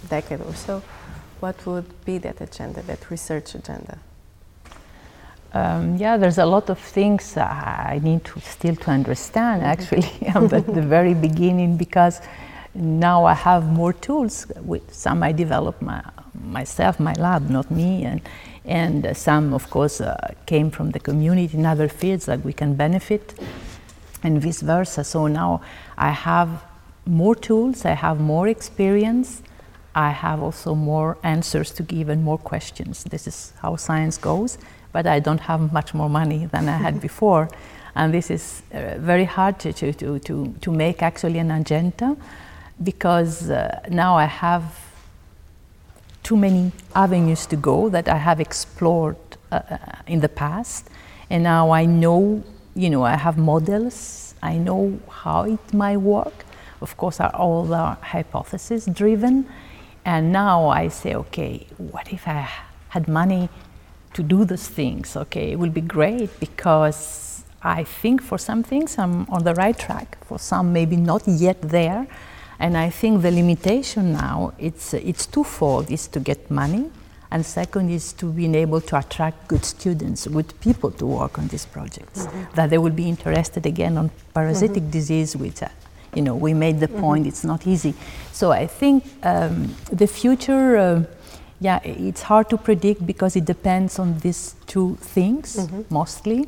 decade 0.08 0.40
or 0.40 0.54
so, 0.54 0.82
what 1.40 1.66
would 1.66 2.04
be 2.04 2.18
that 2.18 2.40
agenda, 2.40 2.82
that 2.82 3.10
research 3.10 3.54
agenda? 3.54 3.98
Um, 5.52 5.96
yeah, 5.96 6.16
there's 6.16 6.38
a 6.38 6.46
lot 6.46 6.68
of 6.70 6.78
things 6.78 7.36
I 7.36 8.00
need 8.02 8.24
to 8.24 8.40
still 8.40 8.76
to 8.76 8.90
understand. 8.90 9.62
Mm-hmm. 9.62 9.70
Actually, 9.70 10.28
I'm 10.34 10.44
at 10.52 10.66
the 10.66 10.82
very 10.96 11.14
beginning 11.14 11.76
because 11.76 12.20
now 12.74 13.24
I 13.24 13.34
have 13.34 13.64
more 13.64 13.92
tools. 13.92 14.46
With 14.60 14.92
some 14.92 15.22
I 15.22 15.32
developed 15.32 15.80
my, 15.82 16.02
myself, 16.34 17.00
my 17.00 17.14
lab, 17.14 17.48
not 17.48 17.70
me, 17.70 18.04
and 18.04 18.20
and 18.66 19.06
uh, 19.06 19.14
some, 19.14 19.54
of 19.54 19.70
course, 19.70 20.00
uh, 20.00 20.34
came 20.46 20.70
from 20.70 20.90
the 20.90 21.00
community 21.00 21.56
in 21.56 21.64
other 21.64 21.88
fields 21.88 22.26
that 22.26 22.44
we 22.44 22.52
can 22.52 22.74
benefit, 22.74 23.34
and 24.22 24.42
vice 24.42 24.60
versa. 24.60 25.04
So 25.04 25.28
now 25.28 25.60
I 25.96 26.10
have 26.10 26.64
more 27.06 27.34
tools, 27.34 27.84
I 27.84 27.92
have 27.92 28.20
more 28.20 28.48
experience, 28.48 29.42
I 29.94 30.10
have 30.10 30.42
also 30.42 30.74
more 30.74 31.16
answers 31.22 31.70
to 31.72 31.82
give 31.82 32.08
and 32.08 32.22
more 32.22 32.38
questions. 32.38 33.04
This 33.04 33.26
is 33.26 33.52
how 33.62 33.76
science 33.76 34.18
goes, 34.18 34.58
but 34.92 35.06
I 35.06 35.20
don't 35.20 35.40
have 35.40 35.72
much 35.72 35.94
more 35.94 36.10
money 36.10 36.46
than 36.46 36.68
I 36.68 36.76
had 36.76 37.00
before. 37.08 37.48
And 37.94 38.12
this 38.12 38.30
is 38.30 38.62
uh, 38.74 38.96
very 38.98 39.24
hard 39.24 39.58
to, 39.60 39.72
to, 39.72 39.92
to, 39.92 40.54
to, 40.60 40.70
make 40.70 41.02
actually 41.02 41.38
an 41.38 41.50
agenda 41.50 42.14
because 42.82 43.48
uh, 43.48 43.80
now 43.88 44.16
I 44.16 44.26
have 44.26 44.85
too 46.26 46.36
many 46.36 46.72
avenues 46.96 47.46
to 47.46 47.54
go 47.54 47.88
that 47.88 48.08
I 48.08 48.16
have 48.16 48.40
explored 48.40 49.16
uh, 49.52 49.60
uh, 49.70 49.78
in 50.08 50.18
the 50.18 50.28
past, 50.28 50.90
and 51.30 51.44
now 51.44 51.70
I 51.70 51.84
know, 51.86 52.42
you 52.74 52.90
know, 52.90 53.04
I 53.04 53.14
have 53.14 53.38
models. 53.38 54.34
I 54.42 54.58
know 54.58 54.98
how 55.08 55.44
it 55.44 55.72
might 55.72 55.98
work. 55.98 56.44
Of 56.80 56.96
course, 56.96 57.20
are 57.20 57.32
all 57.32 57.62
the 57.64 57.96
hypothesis 58.02 58.86
driven, 58.86 59.46
and 60.04 60.32
now 60.32 60.68
I 60.68 60.88
say, 60.88 61.14
okay, 61.14 61.64
what 61.78 62.12
if 62.12 62.26
I 62.26 62.48
had 62.88 63.06
money 63.06 63.48
to 64.14 64.22
do 64.24 64.44
those 64.44 64.66
things? 64.66 65.16
Okay, 65.16 65.52
it 65.52 65.58
will 65.60 65.70
be 65.70 65.80
great 65.80 66.30
because 66.40 67.44
I 67.62 67.84
think 67.84 68.20
for 68.20 68.38
some 68.38 68.64
things 68.64 68.98
I'm 68.98 69.30
on 69.30 69.44
the 69.44 69.54
right 69.54 69.78
track. 69.78 70.18
For 70.24 70.40
some, 70.40 70.72
maybe 70.72 70.96
not 70.96 71.22
yet 71.28 71.62
there 71.62 72.08
and 72.58 72.76
I 72.76 72.90
think 72.90 73.22
the 73.22 73.30
limitation 73.30 74.12
now 74.12 74.52
it's 74.58 74.94
it's 74.94 75.26
twofold: 75.26 75.90
is 75.90 76.08
to 76.08 76.20
get 76.20 76.50
money, 76.50 76.90
and 77.30 77.44
second 77.44 77.90
is 77.90 78.12
to 78.14 78.26
be 78.26 78.54
able 78.56 78.80
to 78.80 78.98
attract 78.98 79.48
good 79.48 79.64
students, 79.64 80.26
good 80.26 80.52
people 80.60 80.90
to 80.92 81.06
work 81.06 81.38
on 81.38 81.48
these 81.48 81.66
projects. 81.66 82.26
Mm-hmm. 82.26 82.54
That 82.54 82.70
they 82.70 82.78
will 82.78 82.92
be 82.92 83.08
interested 83.08 83.66
again 83.66 83.98
on 83.98 84.10
parasitic 84.32 84.82
mm-hmm. 84.82 84.90
disease, 84.90 85.36
which 85.36 85.62
uh, 85.62 85.68
you 86.14 86.22
know 86.22 86.34
we 86.34 86.54
made 86.54 86.80
the 86.80 86.88
mm-hmm. 86.88 87.00
point. 87.00 87.26
It's 87.26 87.44
not 87.44 87.66
easy. 87.66 87.94
So 88.32 88.52
I 88.52 88.66
think 88.66 89.04
um, 89.22 89.74
the 89.92 90.06
future. 90.06 90.76
Uh, 90.76 91.04
yeah, 91.58 91.80
it's 91.84 92.20
hard 92.20 92.50
to 92.50 92.58
predict 92.58 93.06
because 93.06 93.34
it 93.34 93.46
depends 93.46 93.98
on 93.98 94.18
these 94.18 94.54
two 94.66 94.96
things 95.00 95.56
mm-hmm. 95.56 95.82
mostly. 95.88 96.46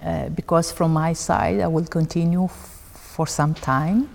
Uh, 0.00 0.28
because 0.30 0.72
from 0.72 0.92
my 0.92 1.12
side, 1.12 1.60
I 1.60 1.66
will 1.66 1.84
continue 1.86 2.44
f- 2.44 3.00
for 3.14 3.26
some 3.26 3.54
time. 3.54 4.08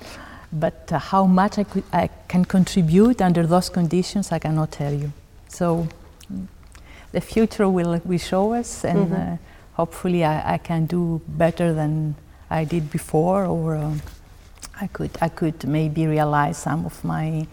But 0.51 0.91
uh, 0.91 0.99
how 0.99 1.25
much 1.25 1.57
I, 1.57 1.63
could, 1.63 1.83
I 1.91 2.09
can 2.27 2.45
contribute 2.45 3.21
under 3.21 3.45
those 3.45 3.69
conditions, 3.69 4.31
I 4.31 4.39
cannot 4.39 4.71
tell 4.71 4.93
you. 4.93 5.11
So 5.49 5.87
the 7.11 7.21
future 7.21 7.67
will, 7.67 8.01
will 8.05 8.17
show 8.17 8.53
us, 8.53 8.85
and 8.85 9.11
mm-hmm. 9.11 9.33
uh, 9.33 9.37
hopefully 9.73 10.23
I, 10.23 10.53
I, 10.53 10.57
can 10.57 10.85
do 10.85 11.21
better 11.27 11.73
than 11.73 12.15
I 12.49 12.63
did 12.63 12.91
before, 12.91 13.45
or 13.45 13.75
uh, 13.75 13.93
I 14.79 14.87
could 14.87 15.11
I 15.21 15.29
could 15.29 15.67
maybe 15.67 16.07
realize 16.07 16.57
some 16.57 16.85
of 16.85 17.03
my 17.03 17.47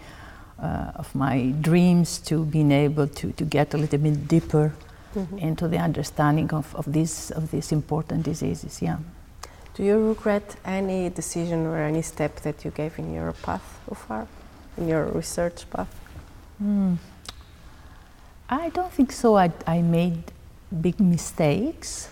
uh, 0.59 0.91
of 0.95 1.13
my 1.15 1.53
dreams 1.61 2.19
to 2.19 2.45
being 2.45 2.71
able 2.71 3.07
to, 3.07 3.31
to 3.33 3.43
get 3.43 3.73
a 3.73 3.77
little 3.77 3.99
bit 3.99 4.27
deeper 4.27 4.73
mm-hmm. 5.15 5.37
into 5.37 5.67
the 5.67 5.77
understanding 5.77 6.53
of, 6.53 6.75
of 6.75 6.91
these 6.91 7.31
of 7.31 7.51
these 7.51 7.71
important 7.71 8.23
diseases. 8.23 8.81
Yeah. 8.81 8.97
Do 9.75 9.83
you 9.83 10.07
regret 10.07 10.55
any 10.63 11.09
decision 11.09 11.65
or 11.65 11.77
any 11.77 12.01
step 12.01 12.39
that 12.43 12.63
you 12.63 12.71
gave 12.71 12.97
in 12.97 13.13
your 13.13 13.33
path 13.33 13.79
so 13.89 13.95
far, 13.95 14.25
in 14.77 14.87
your 14.87 15.03
research 15.07 15.69
path? 15.69 15.93
Mm. 16.63 16.97
I 18.49 18.69
don't 18.69 18.93
think 18.93 19.11
so. 19.11 19.35
I, 19.35 19.51
I 19.67 19.81
made 19.81 20.31
big 20.81 21.01
mistakes. 21.01 22.07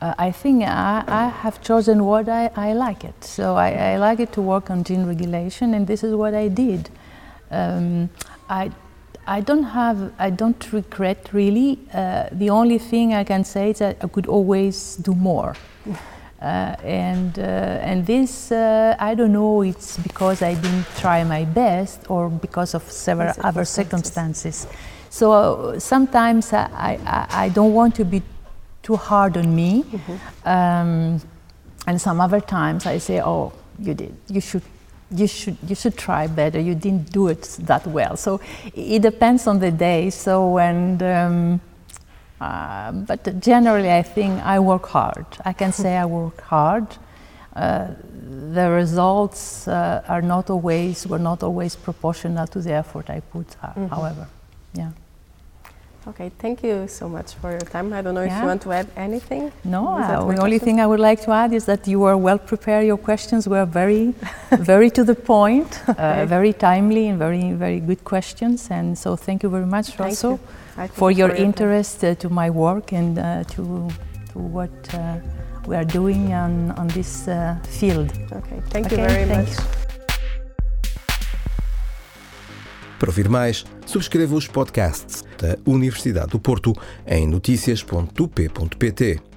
Uh, 0.00 0.14
I 0.18 0.32
think 0.32 0.64
I, 0.64 1.04
I, 1.06 1.28
have 1.28 1.62
chosen 1.62 2.04
what 2.04 2.28
I, 2.28 2.50
I 2.56 2.72
like 2.72 3.04
it. 3.04 3.22
So 3.22 3.54
I, 3.54 3.70
I, 3.92 3.96
like 3.98 4.18
it 4.18 4.32
to 4.32 4.42
work 4.42 4.68
on 4.68 4.82
gene 4.82 5.06
regulation, 5.06 5.74
and 5.74 5.86
this 5.86 6.02
is 6.02 6.12
what 6.12 6.34
I 6.34 6.48
did. 6.48 6.90
Um, 7.52 8.10
I, 8.48 8.72
I 9.28 9.40
don't 9.42 9.62
have, 9.62 10.12
I 10.18 10.30
don't 10.30 10.72
regret 10.72 11.28
really. 11.32 11.78
Uh, 11.94 12.30
the 12.32 12.50
only 12.50 12.78
thing 12.78 13.14
I 13.14 13.22
can 13.22 13.44
say 13.44 13.70
is 13.70 13.78
that 13.78 13.98
I 14.02 14.08
could 14.08 14.26
always 14.26 14.96
do 14.96 15.14
more. 15.14 15.54
Uh, 16.46 16.76
and 16.84 17.40
uh, 17.40 17.90
and 17.90 18.06
this 18.06 18.52
uh, 18.52 18.94
I 19.00 19.16
don't 19.16 19.32
know 19.32 19.62
it's 19.62 19.96
because 19.96 20.42
I 20.42 20.54
didn't 20.54 20.86
try 20.96 21.24
my 21.24 21.44
best 21.44 22.08
or 22.08 22.30
because 22.30 22.72
of 22.72 22.82
several 22.88 23.34
other 23.42 23.64
circumstances. 23.64 24.68
So 25.10 25.32
uh, 25.32 25.80
sometimes 25.80 26.52
I, 26.52 27.00
I, 27.04 27.26
I, 27.46 27.48
don't 27.48 27.72
want 27.72 27.96
to 27.96 28.04
be 28.04 28.22
too 28.84 28.94
hard 28.94 29.36
on 29.36 29.56
me. 29.56 29.82
Mm-hmm. 29.82 30.48
Um, 30.48 31.20
and 31.88 32.00
some 32.00 32.20
other 32.20 32.40
times 32.40 32.86
I 32.86 32.98
say, 32.98 33.20
oh, 33.20 33.52
you 33.80 33.94
did, 33.94 34.14
you 34.28 34.40
should 34.40 34.62
you 35.10 35.26
should 35.26 35.56
you 35.66 35.74
should 35.74 35.96
try 35.96 36.28
better. 36.28 36.60
You 36.60 36.76
didn't 36.76 37.10
do 37.10 37.26
it 37.26 37.42
that 37.62 37.84
well. 37.88 38.16
So 38.16 38.40
it 38.72 39.02
depends 39.02 39.48
on 39.48 39.58
the 39.58 39.72
day. 39.72 40.10
So 40.10 40.58
and 40.58 41.02
um, 41.02 41.60
uh, 42.40 42.92
but 42.92 43.40
generally, 43.40 43.90
I 43.90 44.02
think 44.02 44.42
I 44.42 44.58
work 44.58 44.86
hard. 44.86 45.26
I 45.44 45.52
can 45.52 45.72
say 45.72 45.96
I 45.96 46.04
work 46.04 46.40
hard. 46.42 46.86
Uh, 47.54 47.88
the 48.52 48.70
results 48.70 49.66
uh, 49.66 50.02
are 50.08 50.20
not 50.20 50.50
always 50.50 51.06
were 51.06 51.18
not 51.18 51.42
always 51.42 51.74
proportional 51.76 52.46
to 52.48 52.60
the 52.60 52.72
effort 52.72 53.08
I 53.08 53.20
put. 53.20 53.48
Mm-hmm. 53.48 53.86
However, 53.86 54.28
yeah. 54.74 54.90
Okay, 56.08 56.30
thank 56.38 56.62
you 56.62 56.86
so 56.86 57.08
much 57.08 57.34
for 57.34 57.50
your 57.50 57.60
time. 57.60 57.92
I 57.92 58.00
don't 58.00 58.14
know 58.14 58.22
yeah. 58.22 58.36
if 58.36 58.40
you 58.40 58.46
want 58.46 58.62
to 58.62 58.72
add 58.72 58.86
anything. 58.96 59.50
No, 59.64 59.88
uh, 59.88 60.30
the 60.30 60.40
only 60.40 60.60
thing 60.60 60.78
I 60.78 60.86
would 60.86 61.00
like 61.00 61.20
to 61.22 61.32
add 61.32 61.52
is 61.52 61.64
that 61.64 61.88
you 61.88 61.98
were 61.98 62.16
well 62.16 62.38
prepared. 62.38 62.86
Your 62.86 62.96
questions 62.96 63.48
were 63.48 63.64
very, 63.64 64.14
very 64.52 64.88
to 64.90 65.02
the 65.02 65.16
point, 65.16 65.80
uh, 65.88 65.92
uh, 65.98 66.26
very 66.26 66.52
timely, 66.52 67.08
and 67.08 67.18
very, 67.18 67.52
very 67.54 67.80
good 67.80 68.04
questions. 68.04 68.68
And 68.70 68.96
so, 68.96 69.16
thank 69.16 69.42
you 69.42 69.48
very 69.48 69.66
much, 69.66 69.86
thank 69.96 70.10
also, 70.10 70.32
you. 70.32 70.40
For 70.92 71.10
your 71.10 71.34
interest 71.34 72.04
uh, 72.04 72.14
to 72.14 72.30
my 72.30 72.50
work 72.50 72.92
and 72.92 73.18
uh, 73.18 73.44
to 73.44 73.88
to 74.32 74.38
what 74.38 74.94
uh, 74.94 75.16
we 75.66 75.76
are 75.76 75.86
doing 75.86 76.34
on 76.34 76.72
on 76.76 76.88
this 76.88 77.28
field. 77.78 78.10
Okay, 78.32 78.60
thank 78.70 78.86
okay, 78.86 78.96
you 78.96 79.08
very 79.08 79.26
much. 79.26 79.48
You. 79.48 79.86
Para 82.98 83.10
ouvir 83.10 83.28
mais, 83.28 83.64
subscreva 83.84 84.34
os 84.34 84.48
podcasts 84.48 85.22
da 85.38 85.58
Universidade 85.66 86.28
do 86.28 86.40
Porto 86.40 86.72
em 87.06 87.26
notícias.up.pt. 87.26 89.35